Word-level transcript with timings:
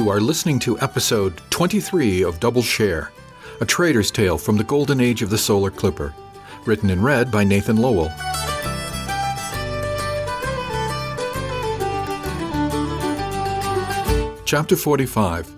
You 0.00 0.08
are 0.08 0.18
listening 0.18 0.58
to 0.60 0.80
episode 0.80 1.42
23 1.50 2.22
of 2.24 2.40
Double 2.40 2.62
Share, 2.62 3.12
a 3.60 3.66
trader's 3.66 4.10
tale 4.10 4.38
from 4.38 4.56
the 4.56 4.64
golden 4.64 4.98
age 4.98 5.20
of 5.20 5.28
the 5.28 5.36
solar 5.36 5.70
clipper, 5.70 6.14
written 6.64 6.88
and 6.88 7.04
read 7.04 7.30
by 7.30 7.44
Nathan 7.44 7.76
Lowell. 7.76 8.08
Chapter 14.46 14.74
45 14.74 15.54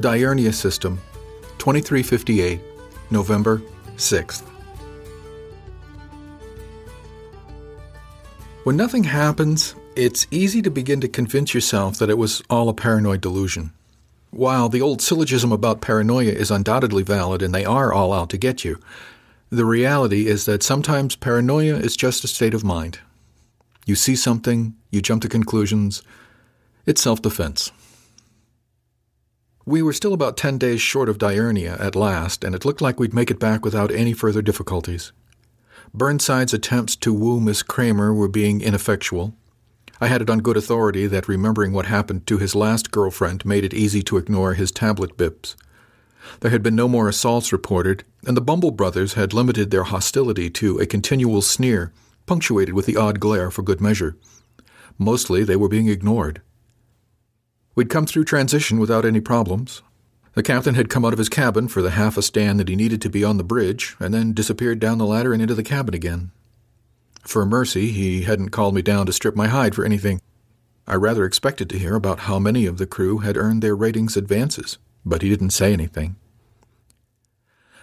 Diurnia 0.00 0.54
System, 0.54 1.00
2358, 1.58 2.60
November 3.10 3.60
6th. 3.96 4.51
When 8.64 8.76
nothing 8.76 9.02
happens, 9.02 9.74
it's 9.96 10.28
easy 10.30 10.62
to 10.62 10.70
begin 10.70 11.00
to 11.00 11.08
convince 11.08 11.52
yourself 11.52 11.98
that 11.98 12.10
it 12.10 12.16
was 12.16 12.44
all 12.48 12.68
a 12.68 12.74
paranoid 12.74 13.20
delusion. 13.20 13.72
While 14.30 14.68
the 14.68 14.80
old 14.80 15.02
syllogism 15.02 15.50
about 15.50 15.80
paranoia 15.80 16.30
is 16.30 16.52
undoubtedly 16.52 17.02
valid 17.02 17.42
and 17.42 17.52
they 17.52 17.64
are 17.64 17.92
all 17.92 18.12
out 18.12 18.30
to 18.30 18.38
get 18.38 18.64
you, 18.64 18.78
the 19.50 19.64
reality 19.64 20.28
is 20.28 20.44
that 20.44 20.62
sometimes 20.62 21.16
paranoia 21.16 21.74
is 21.74 21.96
just 21.96 22.22
a 22.22 22.28
state 22.28 22.54
of 22.54 22.62
mind. 22.62 23.00
You 23.84 23.96
see 23.96 24.14
something, 24.14 24.76
you 24.92 25.02
jump 25.02 25.22
to 25.22 25.28
conclusions, 25.28 26.04
it's 26.86 27.02
self 27.02 27.20
defense. 27.20 27.72
We 29.66 29.82
were 29.82 29.92
still 29.92 30.14
about 30.14 30.36
10 30.36 30.58
days 30.58 30.80
short 30.80 31.08
of 31.08 31.18
Diurnia 31.18 31.80
at 31.80 31.96
last, 31.96 32.44
and 32.44 32.54
it 32.54 32.64
looked 32.64 32.80
like 32.80 33.00
we'd 33.00 33.12
make 33.12 33.30
it 33.32 33.40
back 33.40 33.64
without 33.64 33.90
any 33.90 34.12
further 34.12 34.40
difficulties. 34.40 35.10
Burnside's 35.94 36.54
attempts 36.54 36.96
to 36.96 37.12
woo 37.12 37.38
Miss 37.38 37.62
Kramer 37.62 38.14
were 38.14 38.28
being 38.28 38.62
ineffectual. 38.62 39.34
I 40.00 40.06
had 40.06 40.22
it 40.22 40.30
on 40.30 40.38
good 40.38 40.56
authority 40.56 41.06
that 41.06 41.28
remembering 41.28 41.74
what 41.74 41.84
happened 41.84 42.26
to 42.28 42.38
his 42.38 42.54
last 42.54 42.90
girlfriend 42.90 43.44
made 43.44 43.62
it 43.62 43.74
easy 43.74 44.02
to 44.04 44.16
ignore 44.16 44.54
his 44.54 44.72
tablet 44.72 45.18
bips. 45.18 45.54
There 46.40 46.50
had 46.50 46.62
been 46.62 46.74
no 46.74 46.88
more 46.88 47.10
assaults 47.10 47.52
reported, 47.52 48.04
and 48.26 48.34
the 48.34 48.40
Bumble 48.40 48.70
brothers 48.70 49.14
had 49.14 49.34
limited 49.34 49.70
their 49.70 49.82
hostility 49.82 50.48
to 50.50 50.78
a 50.78 50.86
continual 50.86 51.42
sneer, 51.42 51.92
punctuated 52.24 52.74
with 52.74 52.86
the 52.86 52.96
odd 52.96 53.20
glare 53.20 53.50
for 53.50 53.62
good 53.62 53.82
measure. 53.82 54.16
Mostly 54.98 55.44
they 55.44 55.56
were 55.56 55.68
being 55.68 55.88
ignored. 55.88 56.40
We'd 57.74 57.90
come 57.90 58.06
through 58.06 58.24
transition 58.24 58.78
without 58.78 59.04
any 59.04 59.20
problems. 59.20 59.82
The 60.34 60.42
captain 60.42 60.74
had 60.74 60.88
come 60.88 61.04
out 61.04 61.12
of 61.12 61.18
his 61.18 61.28
cabin 61.28 61.68
for 61.68 61.82
the 61.82 61.90
half 61.90 62.16
a 62.16 62.22
stand 62.22 62.58
that 62.58 62.68
he 62.68 62.76
needed 62.76 63.02
to 63.02 63.10
be 63.10 63.22
on 63.22 63.36
the 63.36 63.44
bridge, 63.44 63.96
and 64.00 64.14
then 64.14 64.32
disappeared 64.32 64.80
down 64.80 64.98
the 64.98 65.06
ladder 65.06 65.32
and 65.32 65.42
into 65.42 65.54
the 65.54 65.62
cabin 65.62 65.94
again. 65.94 66.30
For 67.22 67.44
mercy, 67.44 67.92
he 67.92 68.22
hadn't 68.22 68.50
called 68.50 68.74
me 68.74 68.82
down 68.82 69.06
to 69.06 69.12
strip 69.12 69.36
my 69.36 69.48
hide 69.48 69.74
for 69.74 69.84
anything. 69.84 70.20
I 70.86 70.94
rather 70.94 71.24
expected 71.24 71.68
to 71.70 71.78
hear 71.78 71.94
about 71.94 72.20
how 72.20 72.38
many 72.38 72.66
of 72.66 72.78
the 72.78 72.86
crew 72.86 73.18
had 73.18 73.36
earned 73.36 73.62
their 73.62 73.76
ratings 73.76 74.16
advances, 74.16 74.78
but 75.04 75.22
he 75.22 75.28
didn't 75.28 75.50
say 75.50 75.72
anything. 75.72 76.16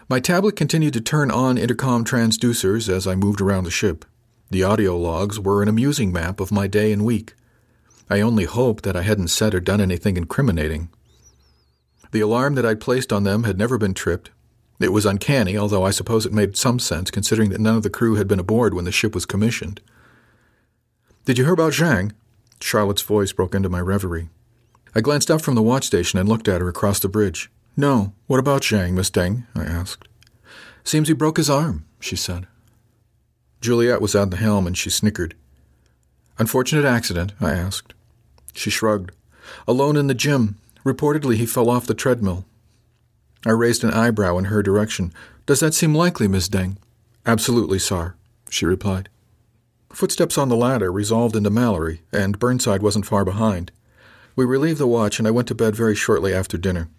My 0.10 0.20
tablet 0.20 0.56
continued 0.56 0.94
to 0.94 1.02
turn 1.02 1.30
on 1.30 1.58
intercom 1.58 2.04
transducers 2.04 2.90
as 2.90 3.06
I 3.06 3.14
moved 3.14 3.42
around 3.42 3.66
the 3.66 3.72
ship. 3.72 4.06
The 4.50 4.64
audio 4.64 4.98
logs 4.98 5.40
were 5.40 5.62
an 5.62 5.70
amusing 5.70 6.12
map 6.12 6.40
of 6.40 6.52
my 6.52 6.66
day 6.66 6.92
and 6.92 7.06
week. 7.06 7.36
I 8.10 8.22
only 8.22 8.46
hoped 8.46 8.84
that 8.86 8.96
I 8.96 9.04
hadn't 9.04 9.28
said 9.28 9.54
or 9.54 9.60
done 9.60 9.80
anything 9.80 10.18
incriminating. 10.18 10.90
The 12.12 12.22
alarm 12.22 12.56
that 12.56 12.66
I'd 12.66 12.82
placed 12.82 13.14
on 13.14 13.24
them 13.24 13.44
had 13.44 13.58
never 13.58 13.78
been 13.78 13.94
tripped. 13.94 14.32
It 14.80 14.94
was 14.94 15.06
uncanny, 15.06 15.58
although 15.58 15.84
I 15.84 15.92
suppose 15.92 16.26
it 16.26 16.34
made 16.34 16.58
some 16.58 16.80
sense 16.80 17.12
considering 17.12 17.50
that 17.50 17.60
none 17.60 17.76
of 17.76 17.84
the 17.84 17.90
crew 17.90 18.16
had 18.16 18.28
been 18.28 18.40
aboard 18.40 18.74
when 18.74 18.86
the 18.86 18.92
ship 18.92 19.14
was 19.14 19.26
commissioned. 19.26 19.82
Did 21.26 21.38
you 21.38 21.44
hear 21.44 21.54
about 21.54 21.74
Zhang? 21.74 22.14
Charlotte's 22.62 23.02
voice 23.02 23.32
broke 23.32 23.54
into 23.54 23.70
my 23.70 23.82
reverie. 23.82 24.30
I 24.96 25.02
glanced 25.02 25.30
up 25.30 25.42
from 25.42 25.56
the 25.56 25.62
watch 25.62 25.86
station 25.86 26.18
and 26.18 26.28
looked 26.28 26.48
at 26.48 26.62
her 26.62 26.68
across 26.68 27.00
the 27.00 27.10
bridge. 27.10 27.52
No, 27.78 28.14
what 28.28 28.40
about 28.40 28.64
Zhang, 28.64 28.94
Miss 28.94 29.12
Deng? 29.12 29.46
I 29.54 29.64
asked. 29.64 30.08
Seems 30.84 31.08
he 31.08 31.14
broke 31.14 31.38
his 31.38 31.50
arm, 31.50 31.86
she 32.00 32.16
said. 32.16 32.48
Juliet 33.62 34.02
was 34.02 34.16
at 34.16 34.32
the 34.32 34.38
helm 34.38 34.66
and 34.66 34.78
she 34.78 34.90
snickered. 34.90 35.36
Unfortunate 36.38 36.86
accident? 36.86 37.34
I 37.40 37.52
asked. 37.52 37.94
She 38.54 38.70
shrugged. 38.70 39.12
Alone 39.68 39.98
in 39.98 40.08
the 40.08 40.14
gym. 40.14 40.58
Reportedly, 40.90 41.36
he 41.36 41.46
fell 41.46 41.70
off 41.70 41.86
the 41.86 41.94
treadmill. 41.94 42.46
I 43.46 43.52
raised 43.52 43.84
an 43.84 43.94
eyebrow 43.94 44.40
in 44.40 44.46
her 44.46 44.64
direction. 44.64 45.14
Does 45.46 45.60
that 45.60 45.76
seem 45.76 45.94
likely, 45.94 46.28
Miss 46.28 46.50
Deng? 46.50 46.78
Absolutely, 47.28 47.78
sir, 47.78 48.16
she 48.50 48.66
replied. 48.66 49.08
Footsteps 49.94 50.36
on 50.36 50.50
the 50.50 50.56
ladder 50.56 50.92
resolved 50.92 51.36
into 51.36 51.52
Mallory, 51.52 52.02
and 52.12 52.40
Burnside 52.40 52.82
wasn't 52.82 53.06
far 53.06 53.24
behind. 53.24 53.72
We 54.36 54.46
relieved 54.46 54.80
the 54.80 54.88
watch, 54.88 55.20
and 55.20 55.28
I 55.28 55.32
went 55.32 55.48
to 55.50 55.56
bed 55.56 55.76
very 55.76 55.94
shortly 55.94 56.34
after 56.34 56.58
dinner. 56.58 56.90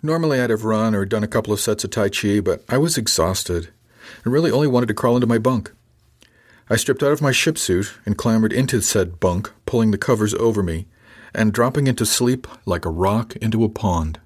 Normally 0.00 0.40
I'd 0.40 0.50
have 0.50 0.64
run 0.64 0.94
or 0.94 1.04
done 1.04 1.24
a 1.24 1.28
couple 1.28 1.52
of 1.52 1.58
sets 1.58 1.82
of 1.82 1.90
Tai 1.90 2.10
Chi, 2.10 2.38
but 2.38 2.62
I 2.68 2.78
was 2.78 2.96
exhausted 2.96 3.70
and 4.22 4.32
really 4.32 4.52
only 4.52 4.68
wanted 4.68 4.86
to 4.86 4.94
crawl 4.94 5.16
into 5.16 5.26
my 5.26 5.38
bunk. 5.38 5.72
I 6.70 6.76
stripped 6.76 7.02
out 7.02 7.10
of 7.10 7.22
my 7.22 7.32
ship 7.32 7.58
suit 7.58 7.94
and 8.06 8.16
clambered 8.16 8.52
into 8.52 8.80
said 8.80 9.18
bunk, 9.18 9.50
pulling 9.66 9.90
the 9.90 9.98
covers 9.98 10.34
over 10.34 10.62
me, 10.62 10.86
and 11.34 11.52
dropping 11.52 11.86
into 11.86 12.06
sleep 12.06 12.46
like 12.64 12.84
a 12.84 12.90
rock 12.90 13.36
into 13.36 13.64
a 13.64 13.68
pond. 13.68 14.20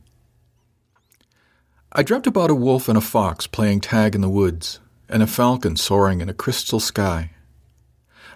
I 1.93 2.03
dreamt 2.03 2.27
about 2.27 2.51
a 2.51 2.55
wolf 2.55 2.89
and 2.89 2.99
a 2.99 3.01
fox 3.01 3.47
playing 3.47 3.81
tag 3.81 4.15
in 4.15 4.21
the 4.21 4.29
woods, 4.29 4.79
and 5.09 5.23
a 5.23 5.27
falcon 5.27 5.77
soaring 5.77 6.21
in 6.21 6.29
a 6.29 6.35
crystal 6.35 6.81
sky. 6.81 7.31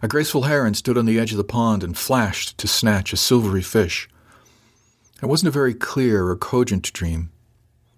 A 0.01 0.09
graceful 0.09 0.43
heron 0.43 0.75
stood 0.75 0.99
on 0.99 1.07
the 1.07 1.19
edge 1.19 1.33
of 1.33 1.37
the 1.37 1.45
pond 1.45 1.85
and 1.85 1.97
flashed 1.97 2.57
to 2.59 2.67
snatch 2.67 3.13
a 3.13 3.17
silvery 3.17 3.63
fish. 3.63 4.09
It 5.23 5.27
wasn't 5.27 5.49
a 5.49 5.53
very 5.53 5.75
clear 5.75 6.27
or 6.27 6.37
cogent 6.37 6.93
dream, 6.93 7.31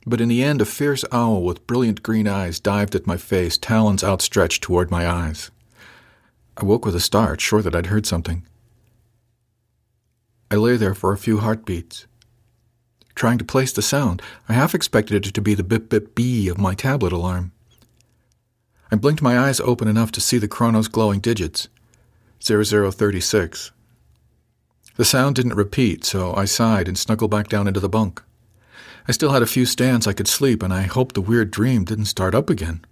but 0.06 0.21
in 0.21 0.29
the 0.29 0.43
end 0.43 0.61
a 0.61 0.67
fierce 0.67 1.05
owl 1.12 1.43
with 1.43 1.67
brilliant 1.67 2.03
green 2.03 2.29
eyes 2.29 2.61
dived 2.61 2.95
at 2.95 3.06
my 3.06 3.17
face, 3.17 3.56
talons 3.56 4.05
outstretched 4.05 4.62
toward 4.62 4.91
my 4.91 5.09
eyes. 5.09 5.51
I 6.56 6.65
woke 6.65 6.85
with 6.85 6.95
a 6.95 7.01
start, 7.01 7.41
sure 7.41 7.62
that 7.62 7.75
I'd 7.75 7.87
heard 7.87 8.06
something. 8.06 8.45
I 10.50 10.56
lay 10.56 10.77
there 10.77 10.94
for 10.94 11.12
a 11.12 11.19
few 11.19 11.38
heartbeats 11.38 12.06
trying 13.15 13.38
to 13.38 13.44
place 13.44 13.72
the 13.72 13.82
sound. 13.82 14.22
I 14.49 14.55
half 14.55 14.75
expected 14.75 15.27
it 15.27 15.34
to 15.34 15.41
be 15.41 15.55
the 15.55 15.62
bip 15.62 15.88
bip 15.88 16.15
bee 16.15 16.49
of 16.49 16.59
my 16.59 16.75
tablet 16.75 17.12
alarm. 17.12 17.53
I 18.91 18.97
blinked 18.97 19.22
my 19.22 19.38
eyes 19.38 19.60
open 19.60 19.88
enough 19.88 20.12
to 20.12 20.21
see 20.21 20.38
the 20.38 20.49
chrono's 20.49 20.88
glowing 20.88 21.21
digits 21.21 21.69
0036. 22.43 23.72
The 24.97 25.05
sound 25.05 25.37
didn't 25.37 25.55
repeat, 25.55 26.05
so 26.05 26.34
I 26.34 26.44
sighed 26.44 26.87
and 26.87 26.97
snuggled 26.97 27.31
back 27.31 27.49
down 27.49 27.66
into 27.66 27.81
the 27.81 27.88
bunk. 27.88 28.22
I 29.09 29.12
still 29.12 29.32
had 29.32 29.43
a 29.43 29.47
few 29.47 29.66
stands 29.66 30.06
I 30.06 30.12
could 30.12 30.28
sleep, 30.28 30.62
and 30.62 30.72
I 30.72 30.82
hoped 30.82 31.15
the 31.15 31.21
weird 31.21 31.50
dream 31.50 31.84
didn't 31.84 32.05
start 32.05 32.34
up 32.34 32.49
again. 32.49 32.84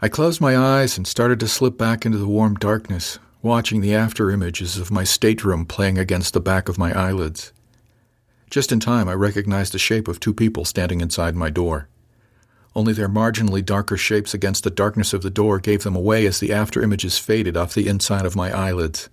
I 0.00 0.08
closed 0.08 0.40
my 0.40 0.56
eyes 0.56 0.96
and 0.96 1.06
started 1.06 1.40
to 1.40 1.48
slip 1.48 1.78
back 1.78 2.04
into 2.04 2.18
the 2.18 2.26
warm 2.26 2.56
darkness, 2.56 3.18
watching 3.42 3.80
the 3.80 3.94
after 3.94 4.30
images 4.30 4.78
of 4.78 4.92
my 4.92 5.02
stateroom 5.02 5.66
playing 5.66 5.98
against 5.98 6.32
the 6.32 6.40
back 6.40 6.68
of 6.68 6.78
my 6.78 6.96
eyelids. 6.96 7.52
Just 8.48 8.70
in 8.70 8.78
time, 8.78 9.08
I 9.08 9.14
recognized 9.14 9.74
the 9.74 9.80
shape 9.80 10.06
of 10.06 10.20
two 10.20 10.32
people 10.32 10.64
standing 10.64 11.00
inside 11.00 11.34
my 11.34 11.50
door. 11.50 11.88
Only 12.76 12.92
their 12.92 13.08
marginally 13.08 13.64
darker 13.64 13.96
shapes 13.96 14.32
against 14.32 14.62
the 14.62 14.70
darkness 14.70 15.12
of 15.12 15.22
the 15.22 15.30
door 15.30 15.58
gave 15.58 15.82
them 15.82 15.96
away 15.96 16.24
as 16.24 16.38
the 16.38 16.52
after 16.52 16.82
images 16.82 17.18
faded 17.18 17.56
off 17.56 17.74
the 17.74 17.88
inside 17.88 18.24
of 18.24 18.36
my 18.36 18.56
eyelids. 18.56 19.08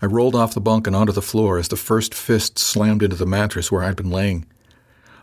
I 0.00 0.06
rolled 0.06 0.36
off 0.36 0.54
the 0.54 0.60
bunk 0.60 0.86
and 0.86 0.94
onto 0.94 1.12
the 1.12 1.20
floor 1.20 1.58
as 1.58 1.68
the 1.68 1.76
first 1.76 2.14
fist 2.14 2.58
slammed 2.58 3.02
into 3.02 3.16
the 3.16 3.26
mattress 3.26 3.72
where 3.72 3.82
I'd 3.82 3.96
been 3.96 4.10
laying. 4.10 4.46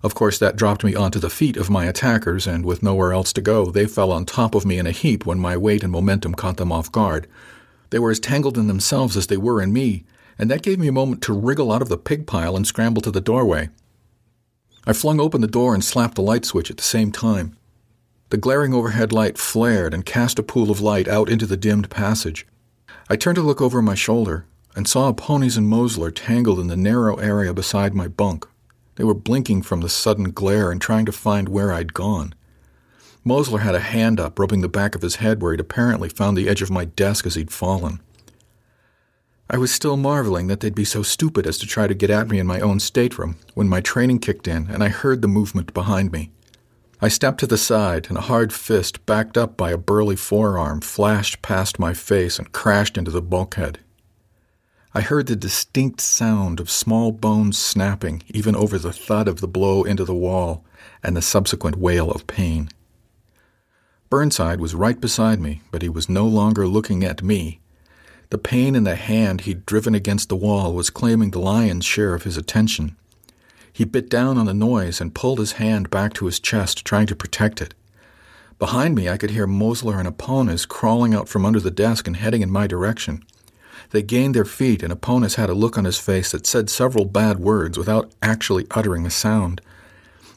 Of 0.04 0.14
course, 0.14 0.38
that 0.38 0.56
dropped 0.56 0.84
me 0.84 0.94
onto 0.94 1.18
the 1.18 1.30
feet 1.30 1.58
of 1.58 1.70
my 1.70 1.86
attackers, 1.86 2.46
and 2.46 2.64
with 2.64 2.84
nowhere 2.84 3.14
else 3.14 3.34
to 3.34 3.42
go, 3.42 3.72
they 3.72 3.88
fell 3.88 4.12
on 4.12 4.26
top 4.26 4.54
of 4.54 4.66
me 4.66 4.78
in 4.78 4.86
a 4.86 4.92
heap 4.92 5.26
when 5.26 5.40
my 5.40 5.58
weight 5.58 5.82
and 5.82 5.92
momentum 5.92 6.36
caught 6.36 6.58
them 6.58 6.72
off 6.72 6.92
guard. 6.92 7.28
They 7.90 8.00
were 8.00 8.12
as 8.12 8.20
tangled 8.20 8.58
in 8.58 8.68
themselves 8.68 9.16
as 9.16 9.28
they 9.28 9.38
were 9.38 9.62
in 9.62 9.72
me, 9.74 10.06
and 10.38 10.52
that 10.52 10.62
gave 10.62 10.80
me 10.80 10.88
a 10.88 10.92
moment 10.92 11.22
to 11.24 11.34
wriggle 11.34 11.72
out 11.72 11.82
of 11.82 11.90
the 11.90 11.98
pig 11.98 12.28
pile 12.28 12.56
and 12.56 12.68
scramble 12.68 13.02
to 13.02 13.12
the 13.12 13.22
doorway. 13.22 13.70
I 14.86 14.94
flung 14.94 15.20
open 15.20 15.42
the 15.42 15.48
door 15.48 15.74
and 15.74 15.84
slapped 15.84 16.16
the 16.16 16.22
light 16.22 16.46
switch 16.46 16.72
at 16.72 16.78
the 16.78 16.84
same 16.84 17.12
time. 17.12 17.58
The 18.30 18.38
glaring 18.38 18.74
overhead 18.74 19.14
light 19.14 19.38
flared 19.38 19.94
and 19.94 20.06
cast 20.06 20.40
a 20.40 20.44
pool 20.44 20.70
of 20.70 20.82
light 20.82 21.08
out 21.08 21.30
into 21.30 21.46
the 21.46 21.58
dimmed 21.58 21.90
passage. 21.90 22.46
I 23.10 23.16
turned 23.16 23.36
to 23.36 23.42
look 23.42 23.62
over 23.62 23.82
my 23.82 23.96
shoulder 23.96 24.46
and 24.76 24.88
saw 24.88 25.12
Ponies 25.12 25.58
and 25.58 25.68
Mosler 25.68 26.14
tangled 26.14 26.60
in 26.60 26.68
the 26.68 26.78
narrow 26.78 27.16
area 27.16 27.54
beside 27.54 27.96
my 27.96 28.08
bunk. 28.08 28.46
They 28.96 29.04
were 29.04 29.14
blinking 29.14 29.62
from 29.62 29.82
the 29.82 29.90
sudden 29.90 30.32
glare 30.32 30.72
and 30.72 30.82
trying 30.82 31.06
to 31.06 31.12
find 31.12 31.50
where 31.50 31.72
I'd 31.72 31.94
gone. 31.94 32.34
Mosler 33.28 33.60
had 33.60 33.76
a 33.76 33.80
hand 33.80 34.22
up, 34.22 34.40
rubbing 34.40 34.62
the 34.62 34.70
back 34.70 34.96
of 34.96 35.02
his 35.02 35.18
head 35.18 35.42
where 35.42 35.52
he'd 35.52 35.60
apparently 35.60 36.08
found 36.08 36.38
the 36.38 36.48
edge 36.48 36.62
of 36.62 36.72
my 36.72 36.86
desk 36.86 37.26
as 37.26 37.36
he'd 37.36 37.52
fallen. 37.52 38.00
I 39.50 39.58
was 39.58 39.70
still 39.70 39.98
marveling 39.98 40.48
that 40.48 40.62
they'd 40.62 40.74
be 40.74 40.86
so 40.86 41.04
stupid 41.04 41.46
as 41.46 41.58
to 41.58 41.68
try 41.68 41.88
to 41.88 41.94
get 41.94 42.10
at 42.10 42.30
me 42.30 42.40
in 42.40 42.48
my 42.48 42.62
own 42.62 42.80
stateroom 42.80 43.36
when 43.54 43.68
my 43.68 43.82
training 43.82 44.20
kicked 44.20 44.48
in 44.48 44.70
and 44.70 44.82
I 44.82 44.88
heard 44.88 45.22
the 45.22 45.28
movement 45.28 45.74
behind 45.74 46.14
me. 46.14 46.32
I 47.02 47.10
stepped 47.10 47.42
to 47.42 47.48
the 47.48 47.58
side, 47.58 48.08
and 48.08 48.18
a 48.18 48.22
hard 48.22 48.54
fist, 48.54 49.06
backed 49.06 49.38
up 49.38 49.58
by 49.58 49.72
a 49.72 49.78
burly 49.78 50.16
forearm, 50.16 50.80
flashed 50.80 51.42
past 51.42 51.80
my 51.80 51.94
face 51.94 52.40
and 52.40 52.54
crashed 52.54 52.98
into 52.98 53.12
the 53.12 53.22
bulkhead. 53.22 53.80
I 54.94 55.02
heard 55.02 55.28
the 55.28 55.36
distinct 55.36 56.00
sound 56.00 56.62
of 56.62 56.72
small 56.72 57.12
bones 57.12 57.58
snapping, 57.58 58.24
even 58.30 58.56
over 58.56 58.80
the 58.80 58.94
thud 58.94 59.28
of 59.28 59.42
the 59.42 59.50
blow 59.50 59.84
into 59.84 60.06
the 60.06 60.16
wall 60.16 60.64
and 61.04 61.16
the 61.16 61.22
subsequent 61.22 61.76
wail 61.76 62.10
of 62.10 62.26
pain. 62.26 62.70
Burnside 64.10 64.62
was 64.62 64.74
right 64.74 65.00
beside 65.00 65.40
me, 65.40 65.62
but 65.70 65.82
he 65.82 65.90
was 65.90 66.08
no 66.08 66.26
longer 66.26 66.68
looking 66.68 67.04
at 67.04 67.22
me. 67.22 67.60
The 68.30 68.38
pain 68.38 68.76
in 68.76 68.84
the 68.84 68.96
hand 68.96 69.42
he'd 69.42 69.66
driven 69.66 69.96
against 69.96 70.30
the 70.30 70.36
wall 70.36 70.74
was 70.74 70.90
claiming 70.90 71.32
the 71.32 71.40
lion's 71.40 71.86
share 71.86 72.14
of 72.14 72.24
his 72.24 72.38
attention. 72.38 72.96
He 73.72 73.86
bit 73.86 74.10
down 74.10 74.38
on 74.38 74.46
the 74.46 74.54
noise 74.54 75.00
and 75.00 75.14
pulled 75.14 75.40
his 75.40 75.54
hand 75.54 75.90
back 75.90 76.14
to 76.16 76.26
his 76.26 76.40
chest, 76.40 76.84
trying 76.84 77.08
to 77.08 77.16
protect 77.16 77.62
it. 77.62 77.74
Behind 78.60 78.96
me, 78.96 79.08
I 79.08 79.18
could 79.18 79.32
hear 79.32 79.46
Mosler 79.46 80.00
and 80.00 80.08
Aponis 80.08 80.68
crawling 80.68 81.14
out 81.14 81.30
from 81.30 81.46
under 81.46 81.60
the 81.60 81.70
desk 81.70 82.08
and 82.08 82.18
heading 82.18 82.42
in 82.42 82.50
my 82.50 82.66
direction. 82.66 83.24
They 83.92 84.02
gained 84.02 84.34
their 84.34 84.46
feet, 84.46 84.84
and 84.84 84.92
Aponis 84.92 85.36
had 85.36 85.50
a 85.50 85.54
look 85.54 85.78
on 85.78 85.86
his 85.86 86.00
face 86.00 86.32
that 86.32 86.48
said 86.48 86.70
several 86.70 87.06
bad 87.06 87.40
words 87.40 87.78
without 87.78 88.12
actually 88.22 88.66
uttering 88.72 89.06
a 89.06 89.12
sound. 89.12 89.62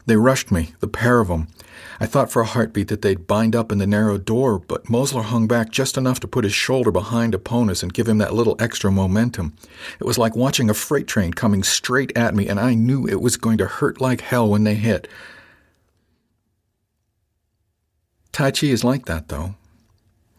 They 0.06 0.16
rushed 0.16 0.50
me, 0.50 0.75
the 0.81 0.88
pair 0.88 1.20
of 1.20 1.28
them. 1.28 1.49
I 2.02 2.06
thought 2.06 2.32
for 2.32 2.41
a 2.41 2.47
heartbeat 2.47 2.88
that 2.88 3.02
they'd 3.02 3.26
bind 3.26 3.55
up 3.55 3.70
in 3.70 3.76
the 3.76 3.87
narrow 3.87 4.17
door, 4.17 4.58
but 4.58 4.87
Mosler 4.87 5.23
hung 5.23 5.47
back 5.47 5.70
just 5.70 5.99
enough 5.99 6.19
to 6.20 6.26
put 6.26 6.44
his 6.44 6.55
shoulder 6.55 6.91
behind 6.91 7.35
Aponis 7.35 7.82
and 7.82 7.93
give 7.93 8.08
him 8.08 8.17
that 8.19 8.32
little 8.32 8.56
extra 8.58 8.91
momentum. 8.91 9.55
It 10.00 10.06
was 10.06 10.17
like 10.17 10.35
watching 10.35 10.70
a 10.70 10.75
freight 10.75 11.06
train 11.06 11.35
coming 11.35 11.62
straight 11.62 12.17
at 12.17 12.35
me, 12.35 12.49
and 12.49 12.58
I 12.58 12.73
knew 12.73 13.06
it 13.06 13.20
was 13.20 13.37
going 13.37 13.58
to 13.58 13.67
hurt 13.67 14.00
like 14.00 14.23
hell 14.23 14.49
when 14.49 14.64
they 14.64 14.76
hit. 14.76 15.08
Tai 18.32 18.52
Chi 18.52 18.69
is 18.69 18.82
like 18.82 19.05
that, 19.05 19.29
though. 19.29 19.56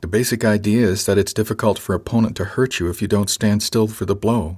The 0.02 0.08
basic 0.08 0.44
idea 0.44 0.88
is 0.88 1.06
that 1.06 1.20
it's 1.20 1.34
difficult 1.34 1.78
for 1.78 1.94
opponent 1.94 2.36
to 2.38 2.46
hurt 2.46 2.80
you 2.80 2.90
if 2.90 3.04
you 3.04 3.08
don't 3.08 3.30
stand 3.30 3.62
still 3.62 3.88
for 3.88 4.06
the 4.06 4.16
blow. 4.16 4.58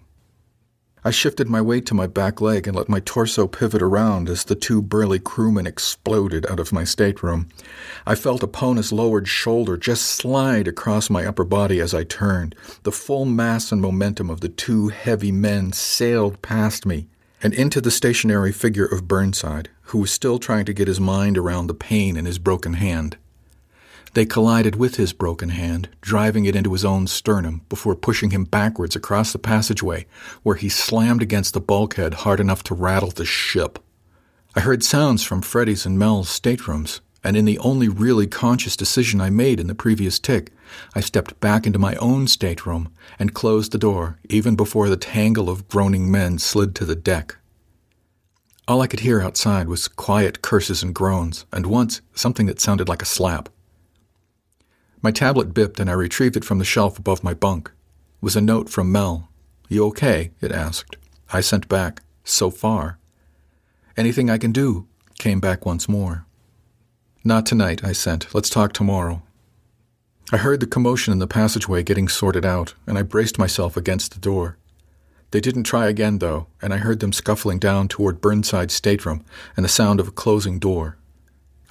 I 1.06 1.12
shifted 1.12 1.50
my 1.50 1.60
weight 1.60 1.86
to 1.88 1.94
my 1.94 2.08
back 2.08 2.40
leg 2.40 2.66
and 2.66 2.78
let 2.78 2.88
my 2.88 3.02
torso 3.02 3.46
pivot 3.46 3.82
around 3.82 4.30
as 4.30 4.46
the 4.46 4.56
two 4.56 4.82
burly 4.82 5.20
crewmen 5.20 5.68
exploded 5.68 6.50
out 6.50 6.62
of 6.62 6.72
my 6.72 6.86
stateroom. 6.86 7.50
I 8.06 8.16
felt 8.16 8.42
Aponis's 8.42 8.94
lowered 8.94 9.28
shoulder 9.28 9.76
just 9.76 10.04
slide 10.04 10.68
across 10.68 11.10
my 11.10 11.26
upper 11.26 11.44
body 11.44 11.82
as 11.82 11.94
I 11.94 12.06
turned. 12.06 12.56
The 12.84 12.92
full 12.92 13.26
mass 13.26 13.72
and 13.72 13.82
momentum 13.82 14.30
of 14.30 14.40
the 14.40 14.50
two 14.50 14.88
heavy 14.88 15.32
men 15.34 15.74
sailed 15.74 16.42
past 16.42 16.86
me 16.86 17.08
and 17.42 17.54
into 17.54 17.82
the 17.82 17.92
stationary 17.92 18.54
figure 18.54 18.86
of 18.86 19.06
Burnside, 19.06 19.70
who 19.88 19.98
was 19.98 20.12
still 20.12 20.40
trying 20.40 20.64
to 20.66 20.74
get 20.74 20.88
his 20.88 21.02
mind 21.02 21.38
around 21.38 21.68
the 21.68 21.74
pain 21.74 22.16
in 22.16 22.24
his 22.24 22.40
broken 22.40 22.76
hand. 22.76 23.18
They 24.14 24.26
collided 24.26 24.76
with 24.76 24.98
his 24.98 25.12
broken 25.12 25.50
hand, 25.50 25.90
driving 26.02 26.46
it 26.46 26.56
into 26.56 26.74
his 26.74 26.86
own 26.86 27.08
sternum 27.08 27.62
before 27.68 27.96
pushing 27.96 28.30
him 28.30 28.44
backwards 28.44 28.96
across 28.96 29.34
the 29.34 29.40
passageway, 29.40 30.06
where 30.44 30.56
he 30.56 30.70
slammed 30.70 31.24
against 31.24 31.54
the 31.54 31.62
bulkhead 31.62 32.14
hard 32.14 32.40
enough 32.40 32.62
to 32.64 32.76
rattle 32.76 33.10
the 33.10 33.26
ship. 33.26 33.80
I 34.56 34.60
heard 34.60 34.84
sounds 34.84 35.24
from 35.24 35.42
Freddy's 35.42 35.86
and 35.86 35.98
Mel's 35.98 36.30
staterooms, 36.30 37.02
and 37.24 37.36
in 37.36 37.46
the 37.46 37.58
only 37.60 37.88
really 37.88 38.28
conscious 38.28 38.76
decision 38.76 39.20
I 39.20 39.32
made 39.32 39.60
in 39.60 39.66
the 39.66 39.74
previous 39.74 40.20
tick, 40.20 40.52
I 40.94 41.00
stepped 41.00 41.40
back 41.40 41.66
into 41.66 41.80
my 41.80 41.96
own 41.96 42.28
stateroom 42.28 42.90
and 43.18 43.34
closed 43.34 43.72
the 43.72 43.78
door 43.80 44.20
even 44.30 44.56
before 44.56 44.90
the 44.90 44.98
tangle 44.98 45.50
of 45.50 45.68
groaning 45.68 46.12
men 46.12 46.38
slid 46.38 46.76
to 46.76 46.86
the 46.86 46.96
deck. 46.96 47.38
All 48.68 48.82
I 48.82 48.88
could 48.88 49.00
hear 49.00 49.22
outside 49.22 49.68
was 49.68 49.88
quiet 49.88 50.42
curses 50.42 50.84
and 50.84 50.94
groans, 50.94 51.46
and 51.52 51.66
once 51.66 52.02
something 52.14 52.46
that 52.46 52.62
sounded 52.62 52.88
like 52.88 53.02
a 53.02 53.06
slap. 53.06 53.50
My 55.04 55.12
tablet 55.12 55.54
bipped 55.54 55.82
and 55.82 55.90
I 55.90 55.94
retrieved 55.94 56.38
it 56.38 56.46
from 56.46 56.60
the 56.60 56.66
shelf 56.66 56.98
above 56.98 57.26
my 57.26 57.34
bunk. 57.34 57.68
It 57.68 58.24
was 58.24 58.38
a 58.38 58.42
note 58.42 58.70
from 58.70 58.90
Mel. 58.90 59.30
You 59.68 59.86
okay? 59.88 60.32
it 60.40 60.54
asked. 60.54 60.96
I 61.34 61.42
sent 61.42 61.68
back, 61.68 62.02
so 62.24 62.50
far. 62.50 62.98
Anything 63.98 64.30
I 64.30 64.38
can 64.38 64.54
do? 64.54 64.88
came 65.20 65.42
back 65.42 65.66
once 65.66 65.90
more. 65.90 66.26
Not 67.26 67.46
tonight, 67.46 67.84
I 67.84 67.92
sent. 67.92 68.34
Let's 68.34 68.50
talk 68.50 68.72
tomorrow. 68.72 69.22
I 70.32 70.38
heard 70.38 70.62
the 70.62 70.68
commotion 70.68 71.12
in 71.12 71.20
the 71.20 71.28
passageway 71.28 71.84
getting 71.84 72.08
sorted 72.08 72.46
out, 72.46 72.74
and 72.88 72.98
I 72.98 73.02
braced 73.02 73.38
myself 73.38 73.76
against 73.76 74.14
the 74.14 74.20
door. 74.20 74.58
They 75.32 75.42
didn't 75.42 75.64
try 75.64 75.88
again, 75.88 76.20
though, 76.20 76.48
and 76.62 76.74
I 76.74 76.78
heard 76.78 77.02
them 77.02 77.12
scuffling 77.12 77.60
down 77.60 77.90
toward 77.90 78.22
Burnside's 78.22 78.74
stateroom 78.74 79.26
and 79.58 79.66
the 79.66 79.70
sound 79.70 80.00
of 80.00 80.08
a 80.08 80.12
closing 80.12 80.60
door. 80.60 80.98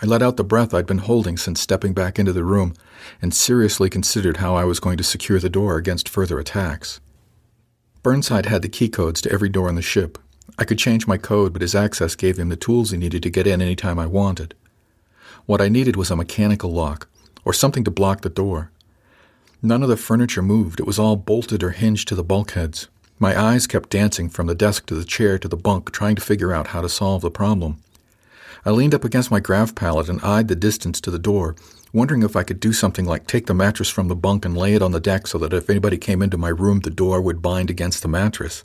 I 0.02 0.06
let 0.06 0.20
out 0.20 0.36
the 0.36 0.42
breath 0.42 0.74
I'd 0.74 0.86
been 0.86 0.98
holding 0.98 1.36
since 1.36 1.60
stepping 1.60 1.92
back 1.92 2.18
into 2.18 2.32
the 2.32 2.42
room 2.42 2.74
and 3.20 3.32
seriously 3.32 3.88
considered 3.88 4.38
how 4.38 4.56
I 4.56 4.64
was 4.64 4.80
going 4.80 4.96
to 4.96 5.04
secure 5.04 5.38
the 5.38 5.48
door 5.48 5.76
against 5.76 6.08
further 6.08 6.40
attacks. 6.40 7.00
Burnside 8.02 8.46
had 8.46 8.62
the 8.62 8.68
key 8.68 8.88
codes 8.88 9.20
to 9.20 9.30
every 9.30 9.48
door 9.48 9.68
on 9.68 9.76
the 9.76 9.82
ship. 9.82 10.18
I 10.58 10.64
could 10.64 10.78
change 10.78 11.06
my 11.06 11.18
code, 11.18 11.52
but 11.52 11.62
his 11.62 11.76
access 11.76 12.16
gave 12.16 12.36
him 12.36 12.48
the 12.48 12.56
tools 12.56 12.90
he 12.90 12.96
needed 12.96 13.22
to 13.22 13.30
get 13.30 13.46
in 13.46 13.62
any 13.62 13.76
time 13.76 14.00
I 14.00 14.06
wanted. 14.06 14.56
What 15.46 15.60
I 15.60 15.68
needed 15.68 15.94
was 15.94 16.10
a 16.10 16.16
mechanical 16.16 16.72
lock, 16.72 17.08
or 17.44 17.52
something 17.52 17.84
to 17.84 17.90
block 17.92 18.22
the 18.22 18.28
door. 18.28 18.72
None 19.62 19.84
of 19.84 19.88
the 19.88 19.96
furniture 19.96 20.42
moved, 20.42 20.80
it 20.80 20.86
was 20.86 20.98
all 20.98 21.14
bolted 21.14 21.62
or 21.62 21.70
hinged 21.70 22.08
to 22.08 22.16
the 22.16 22.24
bulkheads. 22.24 22.88
My 23.20 23.40
eyes 23.40 23.68
kept 23.68 23.90
dancing 23.90 24.28
from 24.28 24.48
the 24.48 24.54
desk 24.56 24.86
to 24.86 24.96
the 24.96 25.04
chair 25.04 25.38
to 25.38 25.46
the 25.46 25.56
bunk, 25.56 25.92
trying 25.92 26.16
to 26.16 26.22
figure 26.22 26.52
out 26.52 26.68
how 26.68 26.80
to 26.80 26.88
solve 26.88 27.22
the 27.22 27.30
problem. 27.30 27.78
I 28.64 28.70
leaned 28.70 28.94
up 28.94 29.04
against 29.04 29.30
my 29.30 29.40
grav 29.40 29.74
pallet 29.74 30.08
and 30.08 30.20
eyed 30.20 30.46
the 30.46 30.54
distance 30.54 31.00
to 31.00 31.10
the 31.10 31.18
door, 31.18 31.56
wondering 31.92 32.22
if 32.22 32.36
I 32.36 32.44
could 32.44 32.60
do 32.60 32.72
something 32.72 33.04
like 33.04 33.26
take 33.26 33.46
the 33.46 33.54
mattress 33.54 33.88
from 33.88 34.06
the 34.06 34.14
bunk 34.14 34.44
and 34.44 34.56
lay 34.56 34.74
it 34.74 34.82
on 34.82 34.92
the 34.92 35.00
deck 35.00 35.26
so 35.26 35.36
that 35.38 35.52
if 35.52 35.68
anybody 35.68 35.98
came 35.98 36.22
into 36.22 36.38
my 36.38 36.48
room, 36.48 36.80
the 36.80 36.90
door 36.90 37.20
would 37.20 37.42
bind 37.42 37.70
against 37.70 38.02
the 38.02 38.08
mattress. 38.08 38.62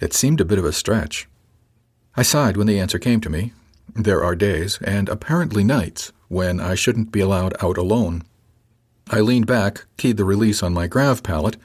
It 0.00 0.12
seemed 0.12 0.40
a 0.40 0.44
bit 0.44 0.58
of 0.58 0.64
a 0.64 0.72
stretch. 0.72 1.26
I 2.16 2.22
sighed 2.22 2.56
when 2.56 2.66
the 2.66 2.78
answer 2.78 2.98
came 2.98 3.20
to 3.22 3.30
me. 3.30 3.52
There 3.94 4.22
are 4.22 4.36
days, 4.36 4.78
and 4.82 5.08
apparently 5.08 5.64
nights, 5.64 6.12
when 6.28 6.60
I 6.60 6.74
shouldn't 6.74 7.10
be 7.10 7.20
allowed 7.20 7.54
out 7.62 7.78
alone. 7.78 8.24
I 9.08 9.20
leaned 9.20 9.46
back, 9.46 9.86
keyed 9.96 10.18
the 10.18 10.24
release 10.26 10.62
on 10.62 10.74
my 10.74 10.86
grav 10.86 11.22
pallet, 11.22 11.56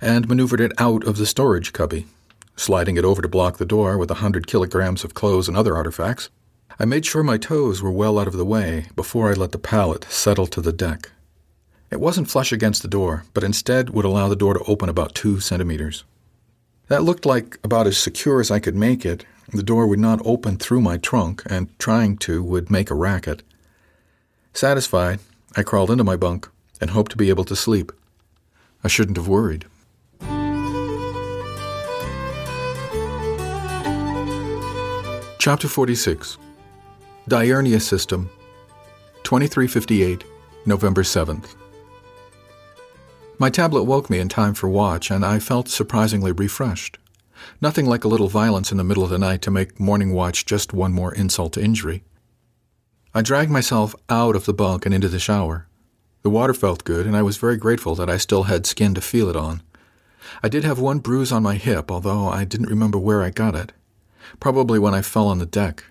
and 0.00 0.28
maneuvered 0.28 0.60
it 0.60 0.72
out 0.78 1.04
of 1.04 1.16
the 1.16 1.26
storage 1.26 1.72
cubby, 1.72 2.06
sliding 2.54 2.96
it 2.96 3.04
over 3.04 3.20
to 3.20 3.28
block 3.28 3.58
the 3.58 3.66
door 3.66 3.98
with 3.98 4.10
a 4.12 4.22
hundred 4.22 4.46
kilograms 4.46 5.02
of 5.02 5.14
clothes 5.14 5.48
and 5.48 5.56
other 5.56 5.76
artifacts. 5.76 6.30
I 6.78 6.84
made 6.84 7.04
sure 7.04 7.22
my 7.22 7.38
toes 7.38 7.82
were 7.82 7.90
well 7.90 8.18
out 8.18 8.26
of 8.26 8.36
the 8.36 8.44
way 8.44 8.86
before 8.96 9.30
I 9.30 9.34
let 9.34 9.52
the 9.52 9.58
pallet 9.58 10.06
settle 10.08 10.46
to 10.48 10.60
the 10.60 10.72
deck. 10.72 11.10
It 11.90 12.00
wasn't 12.00 12.30
flush 12.30 12.52
against 12.52 12.80
the 12.80 12.88
door, 12.88 13.24
but 13.34 13.44
instead 13.44 13.90
would 13.90 14.06
allow 14.06 14.28
the 14.28 14.36
door 14.36 14.54
to 14.54 14.64
open 14.64 14.88
about 14.88 15.14
two 15.14 15.40
centimeters. 15.40 16.04
That 16.88 17.02
looked 17.02 17.26
like 17.26 17.58
about 17.62 17.86
as 17.86 17.98
secure 17.98 18.40
as 18.40 18.50
I 18.50 18.58
could 18.58 18.74
make 18.74 19.04
it. 19.04 19.26
The 19.52 19.62
door 19.62 19.86
would 19.86 19.98
not 19.98 20.22
open 20.24 20.56
through 20.56 20.80
my 20.80 20.96
trunk, 20.96 21.42
and 21.46 21.68
trying 21.78 22.16
to 22.18 22.42
would 22.42 22.70
make 22.70 22.90
a 22.90 22.94
racket. 22.94 23.42
Satisfied, 24.54 25.20
I 25.54 25.62
crawled 25.62 25.90
into 25.90 26.04
my 26.04 26.16
bunk 26.16 26.48
and 26.80 26.90
hoped 26.90 27.10
to 27.12 27.18
be 27.18 27.28
able 27.28 27.44
to 27.44 27.56
sleep. 27.56 27.92
I 28.82 28.88
shouldn't 28.88 29.18
have 29.18 29.28
worried. 29.28 29.66
Chapter 35.38 35.68
46 35.68 36.38
Diurnia 37.28 37.80
System, 37.80 38.28
2358, 39.22 40.24
November 40.66 41.04
7th. 41.04 41.54
My 43.38 43.48
tablet 43.48 43.84
woke 43.84 44.10
me 44.10 44.18
in 44.18 44.28
time 44.28 44.54
for 44.54 44.68
watch, 44.68 45.08
and 45.08 45.24
I 45.24 45.38
felt 45.38 45.68
surprisingly 45.68 46.32
refreshed. 46.32 46.98
Nothing 47.60 47.86
like 47.86 48.02
a 48.02 48.08
little 48.08 48.28
violence 48.28 48.72
in 48.72 48.76
the 48.76 48.82
middle 48.82 49.04
of 49.04 49.10
the 49.10 49.20
night 49.20 49.40
to 49.42 49.52
make 49.52 49.78
morning 49.78 50.12
watch 50.12 50.46
just 50.46 50.72
one 50.72 50.92
more 50.92 51.14
insult 51.14 51.52
to 51.52 51.62
injury. 51.62 52.02
I 53.14 53.22
dragged 53.22 53.52
myself 53.52 53.94
out 54.08 54.34
of 54.34 54.44
the 54.44 54.52
bunk 54.52 54.84
and 54.84 54.92
into 54.92 55.08
the 55.08 55.20
shower. 55.20 55.68
The 56.22 56.30
water 56.30 56.54
felt 56.54 56.82
good, 56.82 57.06
and 57.06 57.16
I 57.16 57.22
was 57.22 57.36
very 57.36 57.56
grateful 57.56 57.94
that 57.94 58.10
I 58.10 58.16
still 58.16 58.44
had 58.44 58.66
skin 58.66 58.94
to 58.94 59.00
feel 59.00 59.28
it 59.28 59.36
on. 59.36 59.62
I 60.42 60.48
did 60.48 60.64
have 60.64 60.80
one 60.80 60.98
bruise 60.98 61.30
on 61.30 61.44
my 61.44 61.54
hip, 61.54 61.88
although 61.88 62.26
I 62.26 62.44
didn't 62.44 62.68
remember 62.68 62.98
where 62.98 63.22
I 63.22 63.30
got 63.30 63.54
it. 63.54 63.72
Probably 64.40 64.80
when 64.80 64.92
I 64.94 65.02
fell 65.02 65.28
on 65.28 65.38
the 65.38 65.46
deck. 65.46 65.84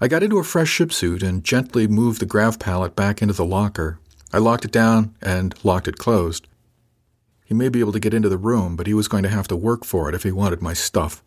I 0.00 0.08
got 0.08 0.24
into 0.24 0.38
a 0.38 0.44
fresh 0.44 0.68
ship 0.68 0.92
suit 0.92 1.22
and 1.22 1.44
gently 1.44 1.86
moved 1.86 2.20
the 2.20 2.26
grav 2.26 2.58
pallet 2.58 2.96
back 2.96 3.22
into 3.22 3.34
the 3.34 3.44
locker. 3.44 4.00
I 4.32 4.38
locked 4.38 4.64
it 4.64 4.72
down 4.72 5.14
and 5.22 5.54
locked 5.64 5.86
it 5.86 5.98
closed. 5.98 6.48
He 7.44 7.54
may 7.54 7.68
be 7.68 7.78
able 7.78 7.92
to 7.92 8.00
get 8.00 8.14
into 8.14 8.28
the 8.28 8.36
room, 8.38 8.74
but 8.74 8.88
he 8.88 8.94
was 8.94 9.06
going 9.06 9.22
to 9.22 9.28
have 9.28 9.46
to 9.48 9.56
work 9.56 9.84
for 9.84 10.08
it 10.08 10.14
if 10.14 10.24
he 10.24 10.32
wanted 10.32 10.60
my 10.60 10.72
stuff. 10.72 11.22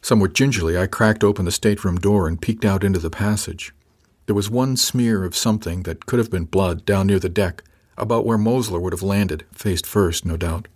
Somewhat 0.00 0.32
gingerly, 0.32 0.76
I 0.76 0.88
cracked 0.88 1.22
open 1.22 1.44
the 1.44 1.52
stateroom 1.52 1.98
door 1.98 2.26
and 2.26 2.40
peeked 2.40 2.64
out 2.64 2.82
into 2.82 2.98
the 2.98 3.10
passage. 3.10 3.72
There 4.26 4.34
was 4.34 4.50
one 4.50 4.76
smear 4.76 5.22
of 5.24 5.36
something 5.36 5.84
that 5.84 6.06
could 6.06 6.18
have 6.18 6.30
been 6.30 6.44
blood 6.44 6.84
down 6.84 7.06
near 7.06 7.20
the 7.20 7.28
deck, 7.28 7.62
about 7.96 8.26
where 8.26 8.38
Mosler 8.38 8.80
would 8.80 8.92
have 8.92 9.02
landed, 9.02 9.44
faced 9.52 9.86
first, 9.86 10.24
no 10.24 10.36
doubt. 10.36 10.66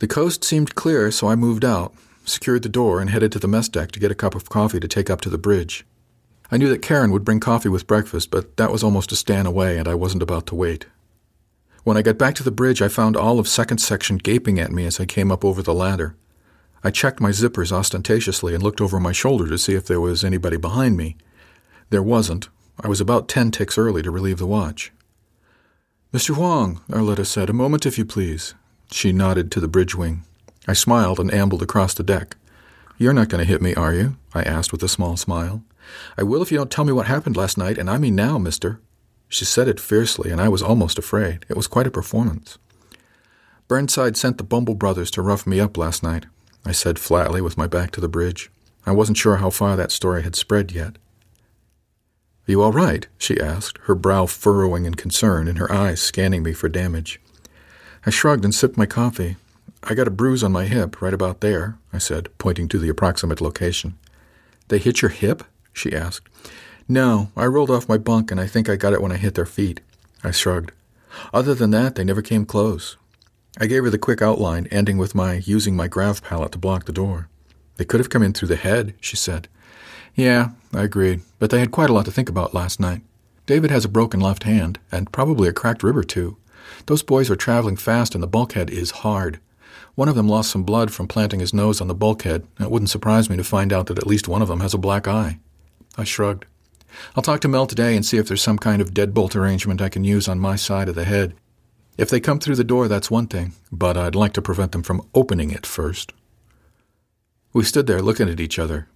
The 0.00 0.06
coast 0.06 0.44
seemed 0.44 0.74
clear, 0.74 1.10
so 1.10 1.28
I 1.28 1.36
moved 1.36 1.64
out, 1.64 1.94
secured 2.26 2.62
the 2.62 2.68
door, 2.68 3.00
and 3.00 3.10
headed 3.10 3.32
to 3.32 3.38
the 3.38 3.48
mess 3.48 3.68
deck 3.68 3.92
to 3.92 4.00
get 4.00 4.10
a 4.10 4.14
cup 4.14 4.34
of 4.34 4.48
coffee 4.48 4.80
to 4.80 4.88
take 4.88 5.08
up 5.08 5.20
to 5.22 5.30
the 5.30 5.38
bridge. 5.38 5.86
I 6.50 6.56
knew 6.56 6.68
that 6.68 6.82
Karen 6.82 7.10
would 7.10 7.24
bring 7.24 7.40
coffee 7.40 7.68
with 7.68 7.86
breakfast, 7.86 8.30
but 8.30 8.56
that 8.56 8.70
was 8.70 8.84
almost 8.84 9.12
a 9.12 9.16
stand 9.16 9.48
away, 9.48 9.78
and 9.78 9.88
I 9.88 9.94
wasn't 9.94 10.22
about 10.22 10.46
to 10.46 10.54
wait. 10.54 10.86
When 11.82 11.96
I 11.96 12.02
got 12.02 12.18
back 12.18 12.34
to 12.36 12.42
the 12.42 12.50
bridge, 12.50 12.82
I 12.82 12.88
found 12.88 13.16
all 13.16 13.38
of 13.38 13.48
second 13.48 13.78
section 13.78 14.16
gaping 14.16 14.58
at 14.58 14.72
me 14.72 14.86
as 14.86 14.98
I 15.00 15.06
came 15.06 15.30
up 15.30 15.44
over 15.44 15.62
the 15.62 15.74
ladder. 15.74 16.16
I 16.84 16.90
checked 16.90 17.20
my 17.20 17.30
zippers 17.30 17.72
ostentatiously 17.72 18.54
and 18.54 18.62
looked 18.62 18.80
over 18.80 19.00
my 19.00 19.12
shoulder 19.12 19.48
to 19.48 19.58
see 19.58 19.74
if 19.74 19.86
there 19.86 20.00
was 20.00 20.24
anybody 20.24 20.56
behind 20.56 20.96
me. 20.96 21.16
There 21.90 22.02
wasn't. 22.02 22.48
I 22.80 22.88
was 22.88 23.00
about 23.00 23.28
ten 23.28 23.50
ticks 23.50 23.78
early 23.78 24.02
to 24.02 24.10
relieve 24.10 24.38
the 24.38 24.46
watch. 24.46 24.92
Mr. 26.12 26.36
Wang, 26.36 26.80
Arletta 26.90 27.26
said, 27.26 27.50
a 27.50 27.52
moment 27.52 27.86
if 27.86 27.98
you 27.98 28.04
please. 28.04 28.54
She 28.90 29.12
nodded 29.12 29.50
to 29.52 29.60
the 29.60 29.68
bridge 29.68 29.94
wing. 29.94 30.24
I 30.66 30.72
smiled 30.72 31.20
and 31.20 31.32
ambled 31.32 31.62
across 31.62 31.94
the 31.94 32.02
deck. 32.02 32.36
You're 32.98 33.12
not 33.12 33.28
going 33.28 33.44
to 33.44 33.50
hit 33.50 33.62
me, 33.62 33.74
are 33.74 33.92
you? 33.92 34.16
I 34.34 34.42
asked 34.42 34.72
with 34.72 34.82
a 34.82 34.88
small 34.88 35.16
smile. 35.16 35.62
I 36.18 36.22
will 36.22 36.42
if 36.42 36.50
you 36.50 36.58
don't 36.58 36.70
tell 36.70 36.84
me 36.84 36.92
what 36.92 37.06
happened 37.06 37.36
last 37.36 37.56
night, 37.56 37.78
and 37.78 37.88
I 37.88 37.98
mean 37.98 38.14
now, 38.14 38.38
mister. 38.38 38.80
She 39.28 39.44
said 39.44 39.68
it 39.68 39.80
fiercely, 39.80 40.30
and 40.30 40.40
I 40.40 40.48
was 40.48 40.62
almost 40.62 40.98
afraid. 40.98 41.44
It 41.48 41.56
was 41.56 41.66
quite 41.66 41.86
a 41.86 41.90
performance. 41.90 42.58
Burnside 43.68 44.16
sent 44.16 44.38
the 44.38 44.44
Bumble 44.44 44.74
brothers 44.74 45.10
to 45.12 45.22
rough 45.22 45.46
me 45.46 45.60
up 45.60 45.76
last 45.76 46.02
night, 46.02 46.26
I 46.64 46.72
said 46.72 46.98
flatly 46.98 47.40
with 47.40 47.56
my 47.56 47.66
back 47.66 47.90
to 47.92 48.00
the 48.00 48.08
bridge. 48.08 48.50
I 48.84 48.92
wasn't 48.92 49.18
sure 49.18 49.36
how 49.36 49.50
far 49.50 49.76
that 49.76 49.90
story 49.90 50.22
had 50.22 50.36
spread 50.36 50.72
yet. 50.72 50.96
Are 52.48 52.52
you 52.52 52.62
all 52.62 52.72
right? 52.72 53.08
she 53.18 53.40
asked, 53.40 53.78
her 53.82 53.96
brow 53.96 54.26
furrowing 54.26 54.84
in 54.84 54.94
concern 54.94 55.48
and 55.48 55.58
her 55.58 55.70
eyes 55.72 56.00
scanning 56.00 56.44
me 56.44 56.52
for 56.52 56.68
damage. 56.68 57.20
I 58.04 58.10
shrugged 58.10 58.44
and 58.44 58.54
sipped 58.54 58.76
my 58.76 58.86
coffee. 58.86 59.36
I 59.88 59.94
got 59.94 60.08
a 60.08 60.10
bruise 60.10 60.42
on 60.42 60.50
my 60.50 60.64
hip, 60.64 61.00
right 61.00 61.14
about 61.14 61.40
there, 61.40 61.78
I 61.92 61.98
said, 61.98 62.28
pointing 62.38 62.66
to 62.68 62.78
the 62.78 62.88
approximate 62.88 63.40
location. 63.40 63.96
They 64.66 64.78
hit 64.78 65.00
your 65.00 65.10
hip? 65.10 65.44
she 65.72 65.94
asked. 65.94 66.28
No, 66.88 67.30
I 67.36 67.46
rolled 67.46 67.70
off 67.70 67.88
my 67.88 67.96
bunk 67.96 68.32
and 68.32 68.40
I 68.40 68.48
think 68.48 68.68
I 68.68 68.74
got 68.74 68.92
it 68.92 69.00
when 69.00 69.12
I 69.12 69.16
hit 69.16 69.36
their 69.36 69.46
feet. 69.46 69.80
I 70.24 70.32
shrugged. 70.32 70.72
Other 71.32 71.54
than 71.54 71.70
that, 71.70 71.94
they 71.94 72.02
never 72.02 72.20
came 72.20 72.44
close. 72.44 72.96
I 73.60 73.66
gave 73.66 73.84
her 73.84 73.90
the 73.90 73.96
quick 73.96 74.20
outline, 74.20 74.66
ending 74.72 74.98
with 74.98 75.14
my 75.14 75.34
using 75.44 75.76
my 75.76 75.86
grav 75.86 76.20
pallet 76.20 76.50
to 76.52 76.58
block 76.58 76.86
the 76.86 76.92
door. 76.92 77.28
They 77.76 77.84
could 77.84 78.00
have 78.00 78.10
come 78.10 78.24
in 78.24 78.32
through 78.32 78.48
the 78.48 78.56
head, 78.56 78.94
she 79.00 79.14
said. 79.14 79.46
Yeah, 80.16 80.50
I 80.74 80.82
agreed, 80.82 81.20
but 81.38 81.50
they 81.50 81.60
had 81.60 81.70
quite 81.70 81.90
a 81.90 81.92
lot 81.92 82.06
to 82.06 82.10
think 82.10 82.28
about 82.28 82.54
last 82.54 82.80
night. 82.80 83.02
David 83.46 83.70
has 83.70 83.84
a 83.84 83.88
broken 83.88 84.18
left 84.18 84.42
hand, 84.42 84.80
and 84.90 85.12
probably 85.12 85.48
a 85.48 85.52
cracked 85.52 85.84
rib 85.84 85.96
or 85.96 86.02
two. 86.02 86.36
Those 86.86 87.02
boys 87.02 87.30
are 87.30 87.36
traveling 87.36 87.76
fast, 87.76 88.14
and 88.14 88.22
the 88.22 88.26
bulkhead 88.26 88.68
is 88.68 88.90
hard. 88.90 89.38
One 89.96 90.08
of 90.08 90.14
them 90.14 90.28
lost 90.28 90.50
some 90.50 90.62
blood 90.62 90.92
from 90.92 91.08
planting 91.08 91.40
his 91.40 91.54
nose 91.54 91.80
on 91.80 91.88
the 91.88 91.94
bulkhead, 91.94 92.46
and 92.58 92.66
it 92.66 92.70
wouldn't 92.70 92.90
surprise 92.90 93.28
me 93.28 93.36
to 93.38 93.42
find 93.42 93.72
out 93.72 93.86
that 93.86 93.98
at 93.98 94.06
least 94.06 94.28
one 94.28 94.42
of 94.42 94.48
them 94.48 94.60
has 94.60 94.74
a 94.74 94.78
black 94.78 95.08
eye. 95.08 95.38
I 95.96 96.04
shrugged. 96.04 96.44
I'll 97.14 97.22
talk 97.22 97.40
to 97.40 97.48
Mel 97.48 97.66
today 97.66 97.96
and 97.96 98.04
see 98.04 98.18
if 98.18 98.28
there's 98.28 98.42
some 98.42 98.58
kind 98.58 98.82
of 98.82 98.92
deadbolt 98.92 99.34
arrangement 99.34 99.80
I 99.80 99.88
can 99.88 100.04
use 100.04 100.28
on 100.28 100.38
my 100.38 100.54
side 100.54 100.90
of 100.90 100.94
the 100.94 101.04
head. 101.04 101.34
If 101.96 102.10
they 102.10 102.20
come 102.20 102.38
through 102.38 102.56
the 102.56 102.64
door, 102.64 102.88
that's 102.88 103.10
one 103.10 103.26
thing, 103.26 103.54
but 103.72 103.96
I'd 103.96 104.14
like 104.14 104.34
to 104.34 104.42
prevent 104.42 104.72
them 104.72 104.82
from 104.82 105.06
opening 105.14 105.50
it 105.50 105.64
first. 105.64 106.12
We 107.54 107.64
stood 107.64 107.86
there 107.86 108.02
looking 108.02 108.28
at 108.28 108.38
each 108.38 108.58
other. 108.58 108.88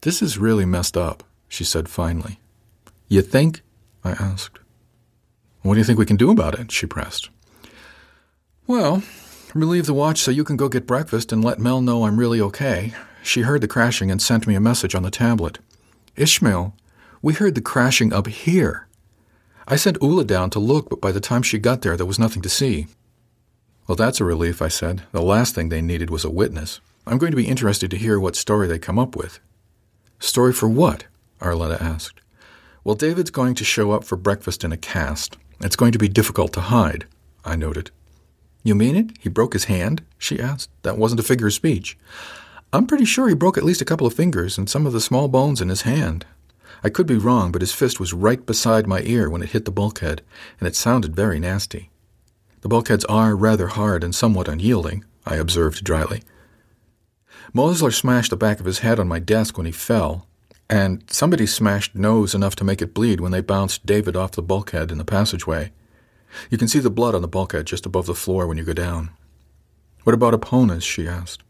This 0.00 0.20
is 0.20 0.36
really 0.36 0.64
messed 0.64 0.96
up, 0.96 1.22
she 1.46 1.62
said 1.62 1.88
finally. 1.88 2.40
You 3.08 3.22
think? 3.22 3.62
I 4.02 4.10
asked. 4.12 4.58
What 5.62 5.74
do 5.74 5.78
you 5.78 5.84
think 5.84 5.98
we 5.98 6.06
can 6.06 6.16
do 6.16 6.32
about 6.32 6.58
it? 6.58 6.72
she 6.72 6.86
pressed. 6.86 7.30
Well, 8.66 9.04
relieve 9.60 9.86
the 9.86 9.94
watch 9.94 10.20
so 10.20 10.30
you 10.30 10.44
can 10.44 10.56
go 10.56 10.68
get 10.68 10.86
breakfast 10.86 11.32
and 11.32 11.44
let 11.44 11.58
Mel 11.58 11.80
know 11.80 12.04
I'm 12.04 12.18
really 12.18 12.40
okay. 12.40 12.92
She 13.22 13.42
heard 13.42 13.60
the 13.60 13.68
crashing 13.68 14.10
and 14.10 14.20
sent 14.20 14.46
me 14.46 14.54
a 14.54 14.60
message 14.60 14.94
on 14.94 15.02
the 15.02 15.10
tablet. 15.10 15.58
Ishmael, 16.16 16.74
we 17.22 17.34
heard 17.34 17.54
the 17.54 17.60
crashing 17.60 18.12
up 18.12 18.26
here. 18.26 18.86
I 19.66 19.76
sent 19.76 20.02
Ula 20.02 20.24
down 20.24 20.50
to 20.50 20.58
look, 20.58 20.90
but 20.90 21.00
by 21.00 21.10
the 21.10 21.20
time 21.20 21.42
she 21.42 21.58
got 21.58 21.82
there, 21.82 21.96
there 21.96 22.04
was 22.04 22.18
nothing 22.18 22.42
to 22.42 22.48
see. 22.48 22.86
Well, 23.86 23.96
that's 23.96 24.20
a 24.20 24.24
relief, 24.24 24.60
I 24.60 24.68
said. 24.68 25.02
The 25.12 25.22
last 25.22 25.54
thing 25.54 25.68
they 25.68 25.80
needed 25.80 26.10
was 26.10 26.24
a 26.24 26.30
witness. 26.30 26.80
I'm 27.06 27.18
going 27.18 27.32
to 27.32 27.36
be 27.36 27.48
interested 27.48 27.90
to 27.90 27.98
hear 27.98 28.18
what 28.18 28.36
story 28.36 28.66
they 28.66 28.78
come 28.78 28.98
up 28.98 29.14
with. 29.14 29.40
Story 30.18 30.52
for 30.52 30.68
what? 30.68 31.04
Arletta 31.40 31.80
asked. 31.80 32.20
Well, 32.82 32.94
David's 32.94 33.30
going 33.30 33.54
to 33.56 33.64
show 33.64 33.92
up 33.92 34.04
for 34.04 34.16
breakfast 34.16 34.64
in 34.64 34.72
a 34.72 34.76
cast. 34.76 35.36
It's 35.60 35.76
going 35.76 35.92
to 35.92 35.98
be 35.98 36.08
difficult 36.08 36.52
to 36.54 36.60
hide, 36.60 37.06
I 37.44 37.56
noted. 37.56 37.90
You 38.64 38.74
mean 38.74 38.96
it? 38.96 39.10
He 39.20 39.28
broke 39.28 39.52
his 39.52 39.64
hand? 39.64 40.02
she 40.18 40.40
asked. 40.40 40.70
That 40.82 40.98
wasn't 40.98 41.20
a 41.20 41.24
figure 41.24 41.46
of 41.46 41.52
speech. 41.52 41.96
I'm 42.72 42.86
pretty 42.86 43.04
sure 43.04 43.28
he 43.28 43.34
broke 43.34 43.56
at 43.56 43.62
least 43.62 43.82
a 43.82 43.84
couple 43.84 44.06
of 44.06 44.14
fingers 44.14 44.58
and 44.58 44.68
some 44.68 44.86
of 44.86 44.92
the 44.92 45.00
small 45.00 45.28
bones 45.28 45.60
in 45.60 45.68
his 45.68 45.82
hand. 45.82 46.26
I 46.82 46.88
could 46.88 47.06
be 47.06 47.16
wrong, 47.16 47.52
but 47.52 47.60
his 47.60 47.72
fist 47.72 48.00
was 48.00 48.14
right 48.14 48.44
beside 48.44 48.86
my 48.86 49.02
ear 49.02 49.30
when 49.30 49.42
it 49.42 49.50
hit 49.50 49.66
the 49.66 49.70
bulkhead, 49.70 50.22
and 50.58 50.66
it 50.66 50.74
sounded 50.74 51.14
very 51.14 51.38
nasty. 51.38 51.90
The 52.62 52.68
bulkheads 52.68 53.04
are 53.04 53.36
rather 53.36 53.68
hard 53.68 54.02
and 54.02 54.14
somewhat 54.14 54.48
unyielding, 54.48 55.04
I 55.26 55.36
observed 55.36 55.84
dryly. 55.84 56.22
Mosler 57.54 57.92
smashed 57.92 58.30
the 58.30 58.36
back 58.36 58.60
of 58.60 58.66
his 58.66 58.80
head 58.80 58.98
on 58.98 59.06
my 59.06 59.18
desk 59.18 59.56
when 59.56 59.66
he 59.66 59.72
fell, 59.72 60.26
and 60.68 61.04
somebody 61.10 61.46
smashed 61.46 61.94
nose 61.94 62.34
enough 62.34 62.56
to 62.56 62.64
make 62.64 62.80
it 62.80 62.94
bleed 62.94 63.20
when 63.20 63.32
they 63.32 63.40
bounced 63.40 63.86
David 63.86 64.16
off 64.16 64.32
the 64.32 64.42
bulkhead 64.42 64.90
in 64.90 64.98
the 64.98 65.04
passageway. 65.04 65.70
You 66.50 66.58
can 66.58 66.68
see 66.68 66.78
the 66.78 66.90
blood 66.90 67.14
on 67.14 67.22
the 67.22 67.28
bulkhead 67.28 67.66
just 67.66 67.86
above 67.86 68.06
the 68.06 68.14
floor 68.14 68.46
when 68.46 68.58
you 68.58 68.64
go 68.64 68.72
down. 68.72 69.10
What 70.04 70.14
about 70.14 70.34
Aponis? 70.34 70.82
she 70.82 71.08
asked. 71.08 71.42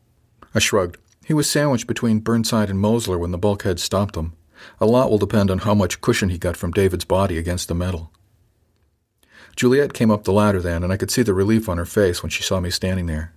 I 0.54 0.58
shrugged. 0.58 0.98
He 1.24 1.34
was 1.34 1.48
sandwiched 1.48 1.86
between 1.86 2.20
Burnside 2.20 2.70
and 2.70 2.78
Mosler 2.78 3.18
when 3.18 3.30
the 3.30 3.38
bulkhead 3.38 3.80
stopped 3.80 4.16
him. 4.16 4.34
A 4.80 4.86
lot 4.86 5.10
will 5.10 5.18
depend 5.18 5.50
on 5.50 5.60
how 5.60 5.74
much 5.74 6.00
cushion 6.00 6.28
he 6.28 6.38
got 6.38 6.56
from 6.56 6.70
David's 6.70 7.04
body 7.04 7.38
against 7.38 7.68
the 7.68 7.74
metal. 7.74 8.12
Juliet 9.56 9.92
came 9.92 10.10
up 10.10 10.24
the 10.24 10.32
ladder 10.32 10.60
then, 10.60 10.82
and 10.82 10.92
I 10.92 10.96
could 10.96 11.10
see 11.10 11.22
the 11.22 11.34
relief 11.34 11.68
on 11.68 11.78
her 11.78 11.84
face 11.84 12.22
when 12.22 12.30
she 12.30 12.42
saw 12.42 12.60
me 12.60 12.70
standing 12.70 13.06
there. 13.06 13.32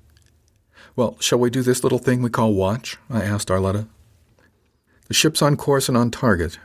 Well, 0.96 1.18
shall 1.20 1.40
we 1.40 1.50
do 1.50 1.62
this 1.62 1.84
little 1.84 2.00
thing 2.00 2.22
we 2.22 2.30
call 2.30 2.54
watch? 2.54 2.98
I 3.10 3.24
asked 3.24 3.50
Arletta. 3.50 3.88
The 5.08 5.14
ship's 5.14 5.42
on 5.42 5.56
course 5.56 5.88
and 5.88 5.98
on 5.98 6.12
target. 6.12 6.60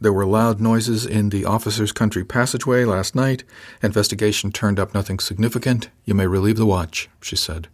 There 0.00 0.12
were 0.12 0.24
loud 0.24 0.60
noises 0.60 1.04
in 1.04 1.28
the 1.28 1.44
officer's 1.44 1.92
country 1.92 2.24
passageway 2.24 2.84
last 2.84 3.14
night. 3.14 3.44
Investigation 3.82 4.50
turned 4.50 4.80
up 4.80 4.94
nothing 4.94 5.18
significant. 5.18 5.90
You 6.06 6.14
may 6.14 6.26
relieve 6.26 6.56
the 6.56 6.64
watch, 6.64 7.10
she 7.20 7.36
said. 7.36 7.68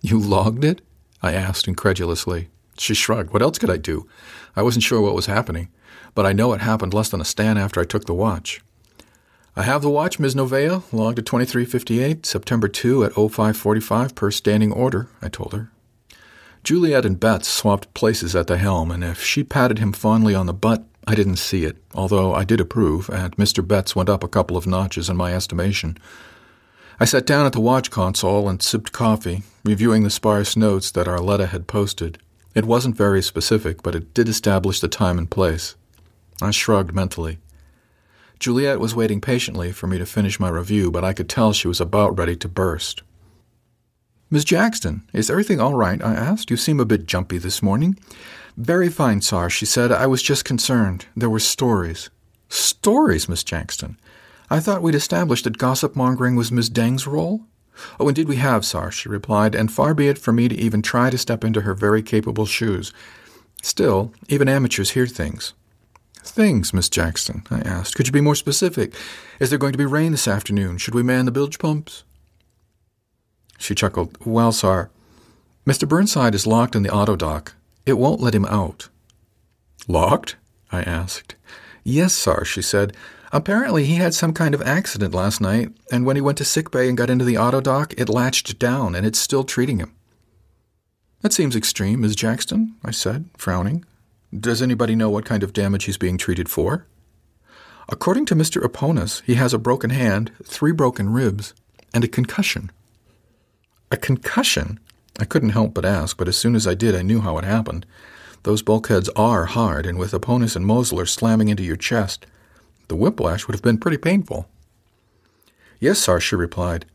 You 0.00 0.18
logged 0.18 0.64
it? 0.64 0.80
I 1.22 1.34
asked 1.34 1.68
incredulously. 1.68 2.48
She 2.78 2.94
shrugged. 2.94 3.34
What 3.34 3.42
else 3.42 3.58
could 3.58 3.68
I 3.68 3.76
do? 3.76 4.08
I 4.56 4.62
wasn't 4.62 4.84
sure 4.84 5.02
what 5.02 5.14
was 5.14 5.26
happening, 5.26 5.68
but 6.14 6.24
I 6.24 6.32
know 6.32 6.54
it 6.54 6.62
happened 6.62 6.94
less 6.94 7.10
than 7.10 7.20
a 7.20 7.26
stan 7.26 7.58
after 7.58 7.78
I 7.78 7.84
took 7.84 8.06
the 8.06 8.14
watch. 8.14 8.62
I 9.54 9.62
have 9.62 9.82
the 9.82 9.90
watch, 9.90 10.18
Ms. 10.18 10.34
Novea, 10.34 10.82
logged 10.92 11.18
at 11.18 11.26
2358, 11.26 12.24
September 12.24 12.68
2 12.68 13.04
at 13.04 13.12
0545 13.12 14.14
per 14.14 14.30
standing 14.30 14.72
order, 14.72 15.08
I 15.20 15.28
told 15.28 15.52
her. 15.52 15.70
Juliet 16.64 17.04
and 17.04 17.20
Betts 17.20 17.48
swapped 17.48 17.92
places 17.92 18.34
at 18.34 18.46
the 18.46 18.56
helm, 18.56 18.90
and 18.90 19.04
if 19.04 19.22
she 19.22 19.42
patted 19.44 19.78
him 19.78 19.92
fondly 19.92 20.34
on 20.34 20.46
the 20.46 20.54
butt, 20.54 20.84
I 21.10 21.16
didn't 21.16 21.38
see 21.38 21.64
it, 21.64 21.76
although 21.92 22.32
I 22.34 22.44
did 22.44 22.60
approve, 22.60 23.10
and 23.10 23.36
Mr. 23.36 23.66
Betts 23.66 23.96
went 23.96 24.08
up 24.08 24.22
a 24.22 24.28
couple 24.28 24.56
of 24.56 24.64
notches 24.64 25.08
in 25.08 25.16
my 25.16 25.34
estimation. 25.34 25.98
I 27.00 27.04
sat 27.04 27.26
down 27.26 27.46
at 27.46 27.52
the 27.52 27.60
watch 27.60 27.90
console 27.90 28.48
and 28.48 28.62
sipped 28.62 28.92
coffee, 28.92 29.42
reviewing 29.64 30.04
the 30.04 30.10
sparse 30.10 30.56
notes 30.56 30.92
that 30.92 31.08
Arletta 31.08 31.48
had 31.48 31.66
posted. 31.66 32.18
It 32.54 32.64
wasn't 32.64 32.94
very 32.94 33.22
specific, 33.22 33.82
but 33.82 33.96
it 33.96 34.14
did 34.14 34.28
establish 34.28 34.78
the 34.78 34.86
time 34.86 35.18
and 35.18 35.28
place. 35.28 35.74
I 36.40 36.52
shrugged 36.52 36.94
mentally. 36.94 37.38
Juliet 38.38 38.78
was 38.78 38.94
waiting 38.94 39.20
patiently 39.20 39.72
for 39.72 39.88
me 39.88 39.98
to 39.98 40.06
finish 40.06 40.38
my 40.38 40.48
review, 40.48 40.92
but 40.92 41.02
I 41.02 41.12
could 41.12 41.28
tell 41.28 41.52
she 41.52 41.66
was 41.66 41.80
about 41.80 42.16
ready 42.16 42.36
to 42.36 42.46
burst. 42.46 43.02
Miss 44.30 44.44
Jackson, 44.44 45.02
is 45.12 45.28
everything 45.28 45.58
all 45.58 45.74
right? 45.74 46.00
I 46.04 46.14
asked. 46.14 46.52
You 46.52 46.56
seem 46.56 46.78
a 46.78 46.84
bit 46.84 47.06
jumpy 47.06 47.38
this 47.38 47.64
morning. 47.64 47.98
Very 48.56 48.88
fine, 48.88 49.20
sir, 49.20 49.48
she 49.48 49.66
said. 49.66 49.92
I 49.92 50.06
was 50.06 50.22
just 50.22 50.44
concerned. 50.44 51.06
There 51.16 51.30
were 51.30 51.40
stories. 51.40 52.10
Stories, 52.48 53.28
Miss 53.28 53.44
Jackson? 53.44 53.98
I 54.50 54.60
thought 54.60 54.82
we'd 54.82 54.94
established 54.94 55.44
that 55.44 55.58
gossip 55.58 55.94
mongering 55.94 56.36
was 56.36 56.50
Miss 56.50 56.68
Deng's 56.68 57.06
role? 57.06 57.42
Oh, 57.98 58.08
indeed 58.08 58.28
we 58.28 58.36
have, 58.36 58.64
sir, 58.64 58.90
she 58.90 59.08
replied, 59.08 59.54
and 59.54 59.72
far 59.72 59.94
be 59.94 60.08
it 60.08 60.18
from 60.18 60.36
me 60.36 60.48
to 60.48 60.56
even 60.56 60.82
try 60.82 61.08
to 61.08 61.16
step 61.16 61.44
into 61.44 61.62
her 61.62 61.74
very 61.74 62.02
capable 62.02 62.46
shoes. 62.46 62.92
Still, 63.62 64.12
even 64.28 64.48
amateurs 64.48 64.90
hear 64.90 65.06
things. 65.06 65.54
Things, 66.22 66.74
Miss 66.74 66.88
Jackson, 66.88 67.44
I 67.50 67.60
asked. 67.60 67.94
Could 67.94 68.06
you 68.06 68.12
be 68.12 68.20
more 68.20 68.34
specific? 68.34 68.94
Is 69.38 69.50
there 69.50 69.58
going 69.58 69.72
to 69.72 69.78
be 69.78 69.86
rain 69.86 70.12
this 70.12 70.28
afternoon? 70.28 70.78
Should 70.78 70.94
we 70.94 71.02
man 71.02 71.24
the 71.24 71.30
bilge 71.30 71.58
pumps? 71.58 72.04
She 73.58 73.74
chuckled. 73.74 74.18
Well, 74.26 74.52
sir, 74.52 74.90
Mr. 75.66 75.88
Burnside 75.88 76.34
is 76.34 76.46
locked 76.46 76.74
in 76.74 76.82
the 76.82 76.88
autodoc. 76.88 77.52
It 77.90 77.98
won't 77.98 78.20
let 78.20 78.36
him 78.36 78.44
out. 78.44 78.88
Locked? 79.88 80.36
I 80.70 80.82
asked. 80.82 81.34
Yes, 81.82 82.14
sir, 82.14 82.44
she 82.44 82.62
said. 82.62 82.96
Apparently, 83.32 83.84
he 83.84 83.96
had 83.96 84.14
some 84.14 84.32
kind 84.32 84.54
of 84.54 84.62
accident 84.62 85.12
last 85.12 85.40
night, 85.40 85.70
and 85.90 86.06
when 86.06 86.14
he 86.14 86.22
went 86.22 86.38
to 86.38 86.44
sick 86.44 86.70
bay 86.70 86.88
and 86.88 86.96
got 86.96 87.10
into 87.10 87.24
the 87.24 87.34
autodoc, 87.34 87.92
it 88.00 88.08
latched 88.08 88.60
down, 88.60 88.94
and 88.94 89.04
it's 89.04 89.18
still 89.18 89.42
treating 89.42 89.78
him. 89.80 89.92
That 91.22 91.32
seems 91.32 91.56
extreme, 91.56 92.02
Miss 92.02 92.14
Jackson, 92.14 92.76
I 92.84 92.92
said, 92.92 93.28
frowning. 93.36 93.84
Does 94.32 94.62
anybody 94.62 94.94
know 94.94 95.10
what 95.10 95.24
kind 95.24 95.42
of 95.42 95.52
damage 95.52 95.86
he's 95.86 95.98
being 95.98 96.16
treated 96.16 96.48
for? 96.48 96.86
According 97.88 98.26
to 98.26 98.36
Mr. 98.36 98.62
Aponis, 98.62 99.20
he 99.24 99.34
has 99.34 99.52
a 99.52 99.58
broken 99.58 99.90
hand, 99.90 100.30
three 100.44 100.70
broken 100.70 101.10
ribs, 101.10 101.54
and 101.92 102.04
a 102.04 102.08
concussion. 102.08 102.70
A 103.90 103.96
concussion? 103.96 104.78
I 105.20 105.26
couldn't 105.26 105.50
help 105.50 105.74
but 105.74 105.84
ask, 105.84 106.16
but 106.16 106.28
as 106.28 106.36
soon 106.36 106.56
as 106.56 106.66
I 106.66 106.74
did, 106.74 106.96
I 106.96 107.02
knew 107.02 107.20
how 107.20 107.36
it 107.36 107.44
happened. 107.44 107.84
Those 108.42 108.62
bulkheads 108.62 109.10
are 109.10 109.44
hard, 109.44 109.84
and 109.84 109.98
with 109.98 110.12
Aponis 110.12 110.56
and 110.56 110.64
Mosler 110.64 111.06
slamming 111.06 111.48
into 111.48 111.62
your 111.62 111.76
chest, 111.76 112.24
the 112.88 112.96
whiplash 112.96 113.46
would 113.46 113.54
have 113.54 113.62
been 113.62 113.78
pretty 113.78 113.98
painful. 113.98 114.48
Yes, 115.78 115.98
sir, 115.98 116.20
she 116.20 116.36
replied. 116.36 116.86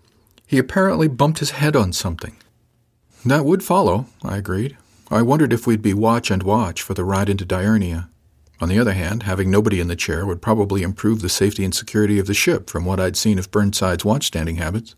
He 0.48 0.58
apparently 0.58 1.08
bumped 1.08 1.40
his 1.40 1.52
head 1.52 1.76
on 1.76 1.94
something. 1.94 2.36
That 3.24 3.46
would 3.46 3.64
follow, 3.64 4.08
I 4.24 4.38
agreed. 4.38 4.76
I 5.12 5.22
wondered 5.22 5.54
if 5.54 5.68
we'd 5.68 5.84
be 5.84 5.94
watch 5.94 6.32
and 6.32 6.42
watch 6.42 6.82
for 6.82 6.96
the 6.96 7.04
ride 7.04 7.30
into 7.30 7.46
Diurnia. 7.46 8.10
On 8.60 8.70
the 8.70 8.80
other 8.80 8.94
hand, 8.94 9.24
having 9.24 9.52
nobody 9.52 9.80
in 9.80 9.88
the 9.88 9.96
chair 9.96 10.26
would 10.26 10.42
probably 10.42 10.82
improve 10.82 11.22
the 11.22 11.30
safety 11.30 11.64
and 11.64 11.76
security 11.76 12.18
of 12.18 12.26
the 12.26 12.34
ship 12.34 12.70
from 12.70 12.86
what 12.86 13.00
I'd 13.00 13.18
seen 13.18 13.38
of 13.38 13.52
Burnside's 13.52 14.04
watchstanding 14.04 14.58
habits. 14.58 14.96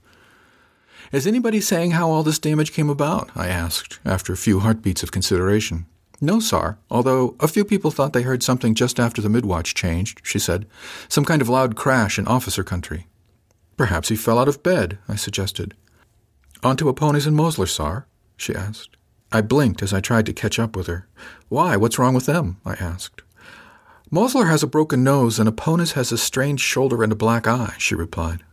Is 1.12 1.26
anybody 1.26 1.62
saying 1.62 1.92
how 1.92 2.10
all 2.10 2.24
this 2.24 2.40
damage 2.40 2.74
came 2.74 2.90
about? 2.90 3.30
I 3.36 3.48
asked, 3.48 4.00
after 4.04 4.34
a 4.34 4.38
few 4.38 4.60
heartbeats 4.60 5.04
of 5.04 5.12
consideration. 5.12 5.86
No, 6.20 6.40
sir, 6.40 6.78
although 6.90 7.36
a 7.40 7.48
few 7.48 7.64
people 7.64 7.92
thought 7.92 8.12
they 8.12 8.24
heard 8.24 8.44
something 8.44 8.76
just 8.76 9.00
after 9.00 9.22
the 9.22 9.30
midwatch 9.30 9.74
changed, 9.74 10.20
she 10.24 10.40
said. 10.40 10.66
Some 11.08 11.24
kind 11.24 11.42
of 11.42 11.48
loud 11.48 11.76
crash 11.76 12.20
in 12.20 12.28
officer 12.28 12.64
country. 12.64 13.08
Perhaps 13.78 14.10
he 14.10 14.16
fell 14.16 14.40
out 14.40 14.48
of 14.50 14.64
bed, 14.64 14.98
I 15.08 15.16
suggested. 15.16 15.76
Onto 16.64 16.92
Aponis 16.92 17.28
and 17.28 17.38
Mosler, 17.38 17.70
sir? 17.70 18.06
she 18.36 18.54
asked. 18.54 18.98
I 19.32 19.42
blinked 19.42 19.84
as 19.84 19.94
I 19.94 20.02
tried 20.02 20.26
to 20.26 20.34
catch 20.34 20.58
up 20.60 20.76
with 20.76 20.88
her. 20.88 21.08
Why, 21.48 21.78
what's 21.78 22.00
wrong 22.00 22.16
with 22.16 22.26
them? 22.26 22.58
I 22.66 22.74
asked. 22.74 23.22
Mosler 24.12 24.50
has 24.50 24.64
a 24.64 24.68
broken 24.68 25.04
nose 25.04 25.40
and 25.40 25.48
a 25.48 25.52
Aponis 25.52 25.94
has 25.94 26.12
a 26.12 26.18
strained 26.18 26.60
shoulder 26.60 27.04
and 27.04 27.12
a 27.12 27.16
black 27.16 27.48
eye, 27.48 27.76
she 27.78 27.94
replied. 27.94 28.44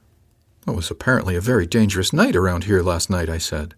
It 0.67 0.75
was 0.75 0.91
apparently 0.91 1.37
a 1.37 1.41
very 1.41 1.67
dangerous 1.67 2.13
night 2.13 2.35
around 2.35 2.65
here 2.65 2.83
last 2.83 3.11
night, 3.11 3.29
I 3.29 3.39
said. 3.39 3.75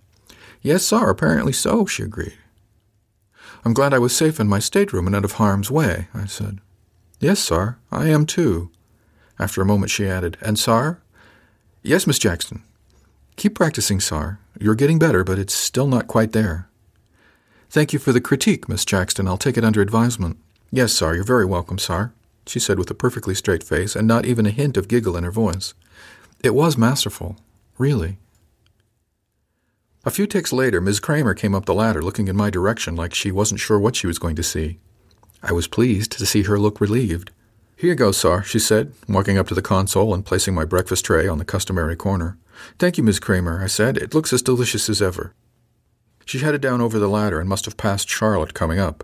Yes, 0.62 0.84
sir, 0.84 1.10
apparently 1.10 1.52
so, 1.52 1.86
she 1.86 2.02
agreed. 2.02 2.34
I'm 3.64 3.74
glad 3.74 3.92
I 3.92 3.98
was 3.98 4.14
safe 4.14 4.38
in 4.38 4.48
my 4.48 4.60
stateroom 4.60 5.06
and 5.06 5.16
out 5.16 5.24
of 5.24 5.32
harm's 5.32 5.70
way, 5.70 6.08
I 6.14 6.26
said. 6.26 6.60
Yes, 7.18 7.40
sir, 7.40 7.76
I 7.90 8.06
am 8.06 8.26
too. 8.26 8.70
After 9.38 9.60
a 9.60 9.66
moment 9.66 9.90
she 9.90 10.06
added, 10.06 10.36
And, 10.40 10.58
sir? 10.58 10.98
Yes, 11.82 12.06
Miss 12.06 12.18
Jackson. 12.18 12.62
Keep 13.36 13.54
practicing, 13.54 14.00
sir. 14.00 14.38
You're 14.58 14.74
getting 14.74 14.98
better, 14.98 15.24
but 15.24 15.38
it's 15.38 15.54
still 15.54 15.86
not 15.86 16.06
quite 16.06 16.32
there. 16.32 16.68
Thank 17.68 17.92
you 17.92 17.98
for 17.98 18.12
the 18.12 18.20
critique, 18.20 18.68
Miss 18.68 18.84
Jackson. 18.84 19.26
I'll 19.26 19.36
take 19.36 19.58
it 19.58 19.64
under 19.64 19.82
advisement. 19.82 20.38
Yes, 20.70 20.92
sir, 20.92 21.14
you're 21.14 21.24
very 21.24 21.44
welcome, 21.44 21.78
sir, 21.78 22.12
she 22.46 22.58
said 22.58 22.78
with 22.78 22.90
a 22.90 22.94
perfectly 22.94 23.34
straight 23.34 23.62
face 23.62 23.96
and 23.96 24.06
not 24.06 24.24
even 24.24 24.46
a 24.46 24.50
hint 24.50 24.76
of 24.76 24.88
giggle 24.88 25.16
in 25.16 25.24
her 25.24 25.30
voice. 25.30 25.74
It 26.46 26.54
was 26.54 26.78
masterful, 26.78 27.34
really. 27.76 28.18
A 30.04 30.12
few 30.12 30.28
ticks 30.28 30.52
later, 30.52 30.80
Miss 30.80 31.00
Kramer 31.00 31.34
came 31.34 31.56
up 31.56 31.66
the 31.66 31.74
ladder 31.74 32.00
looking 32.00 32.28
in 32.28 32.36
my 32.36 32.50
direction 32.50 32.94
like 32.94 33.14
she 33.14 33.32
wasn't 33.32 33.58
sure 33.58 33.80
what 33.80 33.96
she 33.96 34.06
was 34.06 34.20
going 34.20 34.36
to 34.36 34.44
see. 34.44 34.78
I 35.42 35.50
was 35.50 35.66
pleased 35.66 36.12
to 36.12 36.24
see 36.24 36.44
her 36.44 36.56
look 36.56 36.80
relieved. 36.80 37.32
Here 37.74 37.90
you 37.90 37.96
go, 37.96 38.12
sir, 38.12 38.44
she 38.44 38.60
said, 38.60 38.92
walking 39.08 39.36
up 39.36 39.48
to 39.48 39.56
the 39.56 39.60
console 39.60 40.14
and 40.14 40.24
placing 40.24 40.54
my 40.54 40.64
breakfast 40.64 41.04
tray 41.04 41.26
on 41.26 41.38
the 41.38 41.44
customary 41.44 41.96
corner. 41.96 42.38
Thank 42.78 42.96
you, 42.96 43.02
Miss 43.02 43.18
Kramer, 43.18 43.60
I 43.60 43.66
said. 43.66 43.96
It 43.96 44.14
looks 44.14 44.32
as 44.32 44.40
delicious 44.40 44.88
as 44.88 45.02
ever. 45.02 45.34
She 46.26 46.38
headed 46.38 46.60
down 46.60 46.80
over 46.80 47.00
the 47.00 47.08
ladder 47.08 47.40
and 47.40 47.48
must 47.48 47.64
have 47.64 47.76
passed 47.76 48.08
Charlotte 48.08 48.54
coming 48.54 48.78
up. 48.78 49.02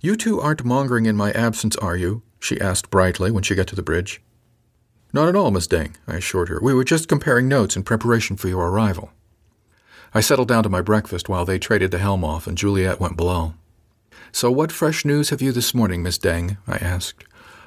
You 0.00 0.14
two 0.14 0.38
aren't 0.38 0.62
mongering 0.62 1.06
in 1.06 1.16
my 1.16 1.32
absence, 1.32 1.74
are 1.76 1.96
you? 1.96 2.20
she 2.38 2.60
asked 2.60 2.90
brightly 2.90 3.30
when 3.30 3.44
she 3.44 3.54
got 3.54 3.66
to 3.68 3.76
the 3.76 3.82
bridge. 3.82 4.20
Not 5.12 5.28
at 5.28 5.36
all, 5.36 5.50
Miss 5.50 5.66
Deng, 5.66 5.94
I 6.06 6.16
assured 6.16 6.48
her. 6.48 6.60
We 6.62 6.74
were 6.74 6.84
just 6.84 7.08
comparing 7.08 7.48
notes 7.48 7.76
in 7.76 7.82
preparation 7.82 8.36
for 8.36 8.48
your 8.48 8.68
arrival. 8.68 9.10
I 10.14 10.20
settled 10.20 10.48
down 10.48 10.62
to 10.64 10.68
my 10.68 10.80
breakfast 10.80 11.28
while 11.28 11.44
they 11.44 11.58
traded 11.58 11.90
the 11.90 11.98
helm 11.98 12.24
off 12.24 12.46
and 12.46 12.58
Juliet 12.58 13.00
went 13.00 13.16
below. 13.16 13.54
So 14.32 14.50
what 14.50 14.72
fresh 14.72 15.04
news 15.04 15.30
have 15.30 15.42
you 15.42 15.52
this 15.52 15.74
morning, 15.74 16.02
Miss 16.02 16.18
Deng? 16.18 16.58
I 16.66 16.76
asked. 16.76 17.24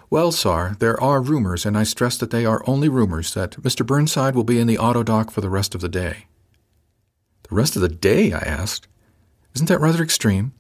Well, 0.10 0.32
sir, 0.32 0.76
there 0.80 1.02
are 1.02 1.22
rumors, 1.22 1.66
and 1.66 1.78
I 1.78 1.84
stress 1.84 2.18
that 2.18 2.30
they 2.30 2.46
are 2.46 2.64
only 2.68 2.88
rumors, 2.88 3.34
that 3.34 3.54
Mr. 3.64 3.86
Burnside 3.86 4.36
will 4.36 4.44
be 4.44 4.60
in 4.60 4.68
the 4.68 4.78
autodoc 4.78 5.32
for 5.32 5.42
the 5.42 5.50
rest 5.50 5.74
of 5.74 5.82
the 5.82 5.90
day. 5.90 6.28
The 7.50 7.56
rest 7.56 7.76
of 7.76 7.82
the 7.82 7.90
day? 7.90 8.32
I 8.32 8.40
asked. 8.40 8.88
Isn't 9.56 9.68
that 9.68 9.82
rather 9.82 10.04
extreme? 10.04 10.54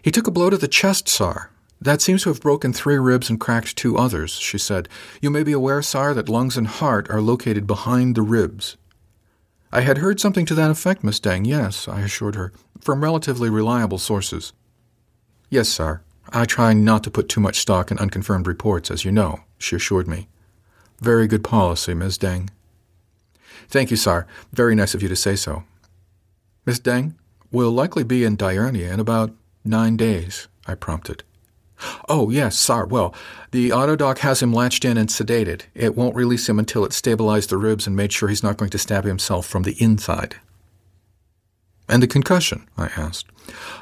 He 0.00 0.10
took 0.10 0.26
a 0.26 0.30
blow 0.30 0.48
to 0.50 0.56
the 0.56 0.68
chest, 0.68 1.08
sir, 1.08 1.50
that 1.80 2.02
seems 2.02 2.22
to 2.22 2.30
have 2.30 2.40
broken 2.40 2.72
three 2.72 2.98
ribs 2.98 3.30
and 3.30 3.38
cracked 3.38 3.76
two 3.76 3.96
others, 3.96 4.32
she 4.32 4.58
said. 4.58 4.88
You 5.20 5.30
may 5.30 5.42
be 5.42 5.52
aware, 5.52 5.80
sire, 5.82 6.14
that 6.14 6.28
lungs 6.28 6.56
and 6.56 6.66
heart 6.66 7.08
are 7.10 7.20
located 7.20 7.66
behind 7.66 8.14
the 8.14 8.22
ribs. 8.22 8.76
I 9.70 9.82
had 9.82 9.98
heard 9.98 10.18
something 10.18 10.46
to 10.46 10.54
that 10.54 10.70
effect, 10.70 11.04
Miss 11.04 11.20
Deng, 11.20 11.46
yes, 11.46 11.86
I 11.86 12.00
assured 12.00 12.34
her, 12.34 12.52
from 12.80 13.04
relatively 13.04 13.50
reliable 13.50 13.98
sources. 13.98 14.52
Yes, 15.50 15.68
sir. 15.68 16.00
I 16.30 16.44
try 16.44 16.72
not 16.72 17.04
to 17.04 17.10
put 17.10 17.28
too 17.28 17.40
much 17.40 17.58
stock 17.58 17.90
in 17.90 17.98
unconfirmed 17.98 18.46
reports, 18.46 18.90
as 18.90 19.04
you 19.04 19.12
know, 19.12 19.40
she 19.58 19.76
assured 19.76 20.08
me. 20.08 20.28
Very 21.00 21.26
good 21.26 21.44
policy, 21.44 21.94
Miss 21.94 22.18
Deng. 22.18 22.48
Thank 23.68 23.90
you, 23.90 23.96
sir. 23.96 24.26
Very 24.52 24.74
nice 24.74 24.94
of 24.94 25.02
you 25.02 25.08
to 25.08 25.16
say 25.16 25.36
so. 25.36 25.64
Miss 26.66 26.80
Deng, 26.80 27.14
we'll 27.52 27.70
likely 27.70 28.02
be 28.02 28.24
in 28.24 28.36
Diurnia 28.36 28.92
in 28.92 29.00
about 29.00 29.32
nine 29.64 29.96
days, 29.96 30.48
I 30.66 30.74
prompted. 30.74 31.22
Oh, 32.08 32.30
yes, 32.30 32.58
sir. 32.58 32.84
Well, 32.84 33.14
the 33.50 33.70
autodoc 33.70 34.18
has 34.18 34.42
him 34.42 34.52
latched 34.52 34.84
in 34.84 34.96
and 34.96 35.08
sedated. 35.08 35.62
It 35.74 35.96
won't 35.96 36.16
release 36.16 36.48
him 36.48 36.58
until 36.58 36.84
it's 36.84 36.96
stabilized 36.96 37.50
the 37.50 37.56
ribs 37.56 37.86
and 37.86 37.94
made 37.94 38.12
sure 38.12 38.28
he's 38.28 38.42
not 38.42 38.56
going 38.56 38.70
to 38.70 38.78
stab 38.78 39.04
himself 39.04 39.46
from 39.46 39.62
the 39.62 39.76
inside. 39.82 40.36
And 41.88 42.02
the 42.02 42.06
concussion? 42.06 42.66
I 42.76 42.86
asked. 42.96 43.26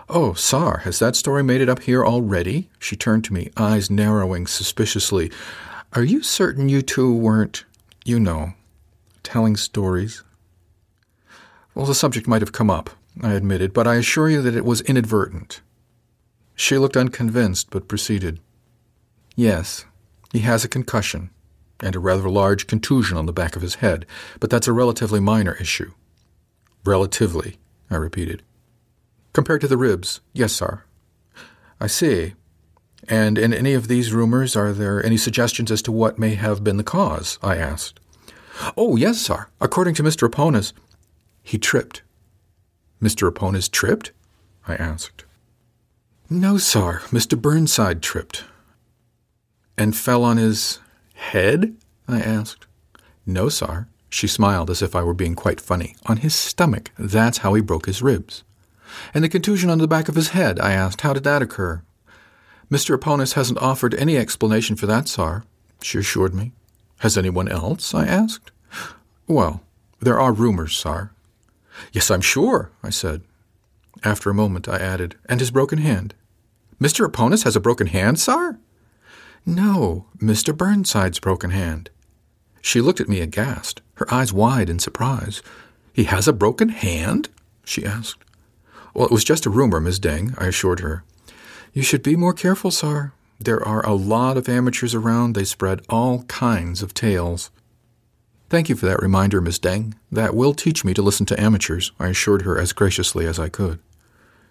Oh, 0.09 0.35
sir, 0.35 0.79
has 0.85 1.01
that 1.01 1.17
story 1.17 1.43
made 1.43 1.61
it 1.61 1.69
up 1.69 1.81
here 1.81 2.05
already? 2.05 2.69
She 2.79 2.97
turned 2.97 3.25
to 3.25 3.33
me, 3.33 3.51
eyes 3.57 3.91
narrowing 3.91 4.47
suspiciously. 4.47 5.33
Are 5.93 6.05
you 6.05 6.23
certain 6.23 6.69
you 6.69 6.83
two 6.83 7.13
weren't, 7.13 7.65
you 8.05 8.21
know, 8.21 8.53
telling 9.23 9.57
stories? 9.57 10.23
Well, 11.75 11.87
the 11.87 11.95
subject 11.95 12.29
might 12.29 12.43
have 12.43 12.53
come 12.53 12.71
up, 12.71 12.91
I 13.23 13.33
admitted, 13.33 13.73
but 13.73 13.89
I 13.89 13.97
assure 13.97 14.31
you 14.31 14.41
that 14.43 14.55
it 14.55 14.65
was 14.65 14.83
inadvertent. 14.83 15.61
She 16.57 16.79
looked 16.79 16.97
unconvinced, 16.97 17.69
but 17.71 17.87
proceeded. 17.87 18.41
Yes, 19.37 19.85
he 20.33 20.41
has 20.41 20.65
a 20.65 20.69
concussion, 20.69 21.31
and 21.81 21.95
a 21.95 22.01
rather 22.01 22.31
large 22.31 22.67
contusion 22.67 23.19
on 23.19 23.27
the 23.27 23.33
back 23.33 23.55
of 23.55 23.63
his 23.63 23.77
head, 23.77 24.07
but 24.41 24.49
that's 24.49 24.67
a 24.67 24.73
relatively 24.73 25.21
minor 25.21 25.55
issue. 25.61 25.93
Relatively, 26.85 27.59
I 27.91 27.97
repeated. 27.97 28.43
Compared 29.35 29.61
to 29.61 29.69
the 29.69 29.77
ribs, 29.77 30.23
yes, 30.33 30.55
sir. 30.55 30.83
I 31.79 31.89
see. 31.89 32.33
And 33.07 33.37
in 33.37 33.53
any 33.53 33.75
of 33.75 33.87
these 33.87 34.15
rumors, 34.15 34.57
are 34.57 34.73
there 34.73 35.05
any 35.05 35.19
suggestions 35.19 35.71
as 35.71 35.83
to 35.83 35.93
what 35.93 36.19
may 36.19 36.37
have 36.37 36.65
been 36.65 36.79
the 36.79 36.83
cause? 36.83 37.39
I 37.43 37.57
asked. 37.57 38.01
Oh, 38.79 38.97
yes, 38.97 39.19
sir. 39.19 39.49
According 39.61 39.95
to 39.97 40.03
Mr. 40.03 40.27
Aponis, 40.27 40.73
he 41.43 41.59
tripped. 41.59 42.01
Mr. 43.01 43.31
Aponis 43.31 43.71
tripped? 43.71 44.13
I 44.67 44.75
asked. 44.77 45.26
No, 46.29 46.59
sir. 46.59 47.03
Mr. 47.07 47.41
Burnside 47.41 48.03
tripped. 48.03 48.45
And 49.79 49.97
fell 49.97 50.25
on 50.25 50.39
his 50.39 50.81
head? 51.15 51.77
I 52.09 52.21
asked. 52.21 52.67
No, 53.25 53.49
sir. 53.49 53.87
She 54.09 54.27
smiled 54.27 54.71
as 54.71 54.83
if 54.83 54.97
I 54.97 55.03
were 55.03 55.15
being 55.15 55.35
quite 55.35 55.61
funny. 55.61 55.95
On 56.07 56.17
his 56.17 56.35
stomach. 56.35 56.91
That's 56.99 57.39
how 57.39 57.55
he 57.55 57.63
broke 57.63 57.87
his 57.87 58.03
ribs. 58.03 58.43
And 59.13 59.23
the 59.23 59.29
contusion 59.29 59.71
on 59.71 59.79
the 59.79 59.89
back 59.89 60.09
of 60.09 60.15
his 60.15 60.31
head? 60.31 60.59
I 60.59 60.73
asked. 60.73 61.03
How 61.03 61.13
did 61.13 61.25
that 61.25 61.43
occur? 61.43 61.83
Mr. 62.71 62.97
Aponis 62.97 63.35
hasn't 63.35 63.61
offered 63.61 63.95
any 63.95 64.17
explanation 64.17 64.75
for 64.75 64.87
that, 64.87 65.07
sir, 65.07 65.45
she 65.81 65.99
assured 65.99 66.35
me. 66.35 66.53
Has 66.99 67.17
anyone 67.17 67.49
else? 67.49 67.95
I 67.95 68.07
asked. 68.07 68.51
Well, 69.29 69.63
there 70.01 70.19
are 70.19 70.33
rumors, 70.33 70.77
sir. 70.77 71.11
Yes, 71.93 72.11
I'm 72.11 72.23
sure, 72.23 72.71
I 72.83 72.91
said. 72.91 73.23
After 74.05 74.31
a 74.31 74.35
moment, 74.35 74.69
I 74.69 74.79
added, 74.79 75.17
And 75.27 75.41
his 75.41 75.51
broken 75.51 75.79
hand. 75.79 76.15
Mr. 76.81 77.07
Aponis 77.07 77.45
has 77.45 77.57
a 77.57 77.61
broken 77.61 77.87
hand, 77.87 78.21
sir? 78.21 78.59
No, 79.45 80.07
Mr. 80.19 80.57
Burnside's 80.57 81.21
broken 81.21 81.51
hand. 81.51 81.91
She 82.61 82.81
looked 82.81 83.01
at 83.01 83.09
me 83.09 83.21
aghast, 83.21 83.81
her 83.95 84.13
eyes 84.13 84.33
wide 84.33 84.69
in 84.69 84.79
surprise. 84.79 85.41
He 85.93 86.05
has 86.05 86.29
a 86.29 86.33
broken 86.33 86.71
hand? 86.71 87.29
she 87.65 87.85
asked. 87.85 88.23
Well, 88.93 89.07
it 89.07 89.13
was 89.13 89.25
just 89.25 89.47
a 89.47 89.51
rumor, 89.51 89.81
Miss 89.81 89.99
Deng, 89.99 90.35
I 90.41 90.47
assured 90.47 90.81
her. 90.81 91.05
You 91.73 91.83
should 91.83 92.03
be 92.03 92.17
more 92.17 92.33
careful, 92.33 92.71
sir. 92.71 93.13
There 93.39 93.63
are 93.63 93.85
a 93.85 93.95
lot 93.95 94.37
of 94.37 94.49
amateurs 94.49 94.95
around. 94.95 95.35
They 95.35 95.45
spread 95.45 95.83
all 95.89 96.23
kinds 96.25 96.83
of 96.83 96.95
tales. 96.95 97.51
Thank 98.49 98.69
you 98.69 98.77
for 98.77 98.87
that 98.87 99.03
reminder, 99.03 99.41
Miss 99.41 99.59
Deng. 99.59 99.95
That 100.13 100.35
will 100.35 100.55
teach 100.55 100.85
me 100.85 100.95
to 100.95 101.03
listen 101.03 101.27
to 101.27 101.41
amateurs, 101.41 101.91
I 101.99 102.09
assured 102.09 102.43
her 102.43 102.59
as 102.59 102.73
graciously 102.73 103.27
as 103.27 103.41
I 103.41 103.49
could. 103.49 103.81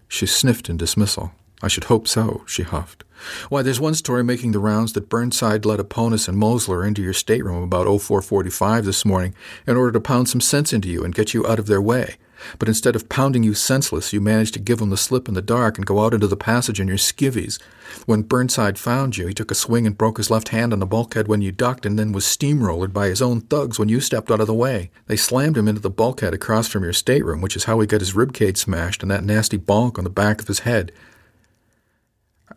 She 0.09 0.25
sniffed 0.25 0.69
in 0.69 0.75
dismissal. 0.75 1.31
I 1.63 1.69
should 1.69 1.85
hope 1.85 2.05
so, 2.05 2.43
she 2.45 2.63
huffed. 2.63 3.05
Why, 3.47 3.61
there's 3.61 3.79
one 3.79 3.95
story 3.95 4.23
making 4.23 4.51
the 4.51 4.59
rounds 4.59 4.91
that 4.93 5.07
Burnside 5.07 5.65
let 5.65 5.79
Aponis 5.79 6.27
and 6.27 6.37
Mosler 6.37 6.85
into 6.85 7.01
your 7.01 7.13
stateroom 7.13 7.63
about 7.63 7.85
0445 7.85 8.83
this 8.83 9.05
morning 9.05 9.33
in 9.65 9.77
order 9.77 9.93
to 9.93 10.01
pound 10.01 10.27
some 10.27 10.41
sense 10.41 10.73
into 10.73 10.89
you 10.89 11.05
and 11.05 11.15
get 11.15 11.33
you 11.33 11.47
out 11.47 11.57
of 11.57 11.67
their 11.67 11.81
way. 11.81 12.17
But 12.59 12.67
instead 12.67 12.95
of 12.95 13.09
pounding 13.09 13.43
you 13.43 13.53
senseless, 13.53 14.13
you 14.13 14.21
managed 14.21 14.53
to 14.53 14.59
give 14.59 14.79
them 14.79 14.89
the 14.89 14.97
slip 14.97 15.27
in 15.27 15.33
the 15.33 15.41
dark 15.41 15.77
and 15.77 15.85
go 15.85 16.03
out 16.03 16.13
into 16.13 16.27
the 16.27 16.37
passage 16.37 16.79
in 16.79 16.87
your 16.87 16.97
skivvies. 16.97 17.59
When 18.05 18.23
Burnside 18.23 18.77
found 18.77 19.17
you, 19.17 19.27
he 19.27 19.33
took 19.33 19.51
a 19.51 19.55
swing 19.55 19.85
and 19.85 19.97
broke 19.97 20.17
his 20.17 20.29
left 20.29 20.49
hand 20.49 20.73
on 20.73 20.79
the 20.79 20.85
bulkhead 20.85 21.27
when 21.27 21.41
you 21.41 21.51
ducked 21.51 21.85
and 21.85 21.97
then 21.97 22.11
was 22.11 22.25
steamrollered 22.25 22.93
by 22.93 23.07
his 23.07 23.21
own 23.21 23.41
thugs 23.41 23.79
when 23.79 23.89
you 23.89 23.99
stepped 23.99 24.31
out 24.31 24.41
of 24.41 24.47
the 24.47 24.53
way. 24.53 24.91
They 25.07 25.15
slammed 25.15 25.57
him 25.57 25.67
into 25.67 25.81
the 25.81 25.89
bulkhead 25.89 26.33
across 26.33 26.67
from 26.67 26.83
your 26.83 26.93
stateroom, 26.93 27.41
which 27.41 27.55
is 27.55 27.65
how 27.65 27.79
he 27.79 27.87
got 27.87 28.01
his 28.01 28.13
ribcage 28.13 28.57
smashed 28.57 29.01
and 29.01 29.11
that 29.11 29.23
nasty 29.23 29.57
bonk 29.57 29.97
on 29.97 30.03
the 30.03 30.09
back 30.09 30.41
of 30.41 30.47
his 30.47 30.59
head. 30.59 30.91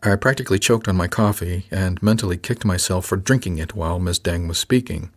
I 0.02 0.14
practically 0.16 0.58
choked 0.58 0.86
on 0.86 0.96
my 0.96 1.08
coffee 1.08 1.66
and 1.70 2.02
mentally 2.02 2.36
kicked 2.36 2.64
myself 2.64 3.06
for 3.06 3.16
drinking 3.16 3.58
it 3.58 3.74
while 3.74 3.98
Miss 3.98 4.18
Deng 4.18 4.46
was 4.46 4.58
speaking. 4.58 5.10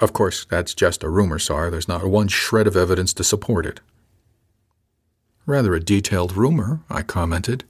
Of 0.00 0.12
course, 0.12 0.44
that's 0.46 0.74
just 0.74 1.04
a 1.04 1.08
rumor, 1.08 1.38
Sar. 1.38 1.70
There's 1.70 1.88
not 1.88 2.04
one 2.04 2.28
shred 2.28 2.66
of 2.66 2.76
evidence 2.76 3.12
to 3.14 3.24
support 3.24 3.66
it. 3.66 3.80
Rather 5.44 5.74
a 5.74 5.80
detailed 5.80 6.36
rumor, 6.36 6.80
I 6.88 7.02
commented. 7.02 7.64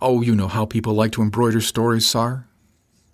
Oh, 0.00 0.22
you 0.22 0.34
know 0.34 0.48
how 0.48 0.64
people 0.64 0.94
like 0.94 1.12
to 1.12 1.22
embroider 1.22 1.60
stories, 1.60 2.06
Sar. 2.06 2.46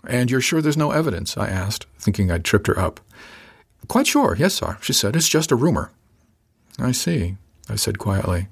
And 0.06 0.30
you're 0.30 0.40
sure 0.40 0.62
there's 0.62 0.76
no 0.76 0.92
evidence? 0.92 1.36
I 1.36 1.48
asked, 1.48 1.86
thinking 1.98 2.30
I'd 2.30 2.44
tripped 2.44 2.68
her 2.68 2.78
up. 2.78 3.00
Quite 3.88 4.06
sure, 4.06 4.36
yes, 4.38 4.54
Sar, 4.54 4.78
she 4.80 4.92
said. 4.92 5.16
It's 5.16 5.28
just 5.28 5.50
a 5.50 5.56
rumor. 5.56 5.90
I 6.78 6.92
see, 6.92 7.36
I 7.68 7.76
said 7.76 7.98
quietly. 7.98 8.48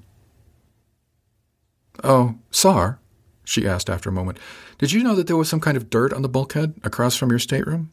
Oh, 2.03 2.35
Sar, 2.51 2.99
she 3.45 3.67
asked 3.67 3.89
after 3.89 4.09
a 4.09 4.13
moment. 4.13 4.37
Did 4.77 4.91
you 4.91 5.03
know 5.03 5.15
that 5.15 5.27
there 5.27 5.37
was 5.37 5.47
some 5.47 5.61
kind 5.61 5.77
of 5.77 5.89
dirt 5.89 6.11
on 6.11 6.21
the 6.21 6.29
bulkhead 6.29 6.73
across 6.83 7.15
from 7.15 7.29
your 7.29 7.39
stateroom? 7.39 7.91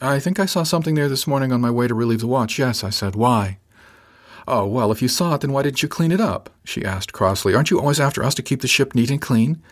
I 0.00 0.20
think 0.20 0.38
I 0.38 0.46
saw 0.46 0.62
something 0.62 0.94
there 0.94 1.08
this 1.08 1.26
morning 1.26 1.52
on 1.52 1.60
my 1.60 1.70
way 1.70 1.88
to 1.88 1.94
relieve 1.94 2.20
the 2.20 2.26
watch. 2.26 2.58
Yes, 2.58 2.84
I 2.84 2.90
said. 2.90 3.16
Why? 3.16 3.58
Oh, 4.46 4.66
well, 4.66 4.90
if 4.92 5.02
you 5.02 5.08
saw 5.08 5.34
it, 5.34 5.42
then 5.42 5.52
why 5.52 5.62
didn't 5.62 5.82
you 5.82 5.88
clean 5.88 6.12
it 6.12 6.20
up? 6.20 6.50
She 6.64 6.84
asked 6.84 7.12
crossly. 7.12 7.54
Aren't 7.54 7.70
you 7.70 7.80
always 7.80 8.00
after 8.00 8.22
us 8.22 8.34
to 8.36 8.42
keep 8.42 8.62
the 8.62 8.68
ship 8.68 8.94
neat 8.94 9.10
and 9.10 9.20
clean? 9.20 9.62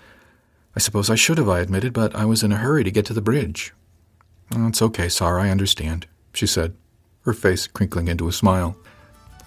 I 0.74 0.80
suppose 0.80 1.08
I 1.08 1.14
should 1.14 1.38
have, 1.38 1.48
I 1.48 1.60
admitted, 1.60 1.92
but 1.92 2.14
I 2.14 2.26
was 2.26 2.42
in 2.42 2.52
a 2.52 2.56
hurry 2.56 2.84
to 2.84 2.90
get 2.90 3.06
to 3.06 3.14
the 3.14 3.22
bridge. 3.22 3.72
It's 4.50 4.82
okay, 4.82 5.08
Sar, 5.08 5.38
I 5.38 5.48
understand, 5.48 6.06
she 6.34 6.46
said, 6.46 6.76
her 7.22 7.32
face 7.32 7.66
crinkling 7.66 8.08
into 8.08 8.28
a 8.28 8.32
smile. 8.32 8.76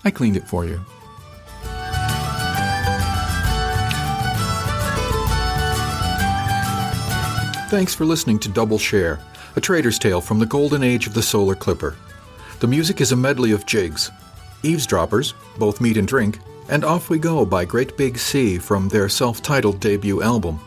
I 0.03 0.11
cleaned 0.11 0.37
it 0.37 0.47
for 0.47 0.65
you. 0.65 0.83
Thanks 7.69 7.93
for 7.93 8.03
listening 8.03 8.39
to 8.39 8.49
Double 8.49 8.79
Share, 8.79 9.19
a 9.55 9.61
trader's 9.61 9.99
tale 9.99 10.21
from 10.21 10.39
the 10.39 10.45
golden 10.47 10.81
age 10.81 11.05
of 11.05 11.13
the 11.13 11.21
solar 11.21 11.53
clipper. 11.53 11.95
The 12.61 12.67
music 12.67 12.99
is 12.99 13.11
a 13.11 13.15
medley 13.15 13.51
of 13.51 13.67
jigs, 13.67 14.09
eavesdroppers, 14.63 15.35
both 15.59 15.79
meat 15.79 15.95
and 15.95 16.07
drink, 16.07 16.39
and 16.67 16.83
Off 16.83 17.11
We 17.11 17.19
Go 17.19 17.45
by 17.45 17.65
Great 17.65 17.95
Big 17.95 18.17
Sea 18.17 18.57
from 18.57 18.89
their 18.89 19.07
self 19.07 19.43
titled 19.43 19.79
debut 19.79 20.23
album. 20.23 20.59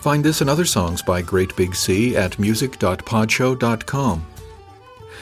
Find 0.00 0.24
this 0.24 0.40
and 0.40 0.50
other 0.50 0.64
songs 0.64 1.02
by 1.02 1.22
Great 1.22 1.54
Big 1.54 1.72
Sea 1.76 2.16
at 2.16 2.36
music.podshow.com. 2.40 4.26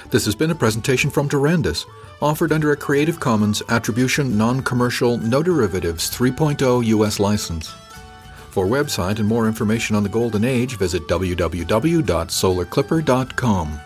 This 0.09 0.25
has 0.25 0.35
been 0.35 0.51
a 0.51 0.55
presentation 0.55 1.11
from 1.11 1.29
Durandus, 1.29 1.85
offered 2.23 2.53
under 2.53 2.73
a 2.73 2.77
Creative 2.77 3.21
Commons 3.21 3.63
Attribution 3.69 4.39
Non 4.39 4.63
Commercial 4.63 5.19
No 5.19 5.43
Derivatives 5.43 6.11
3.0 6.11 6.87
U.S. 6.87 7.21
license. 7.21 7.75
For 8.51 8.67
website 8.67 9.19
and 9.19 9.29
more 9.29 9.47
information 9.47 9.95
on 9.95 10.03
the 10.03 10.09
Golden 10.09 10.45
Age, 10.45 10.77
visit 10.77 11.07
www.solarclipper.com. 11.09 13.81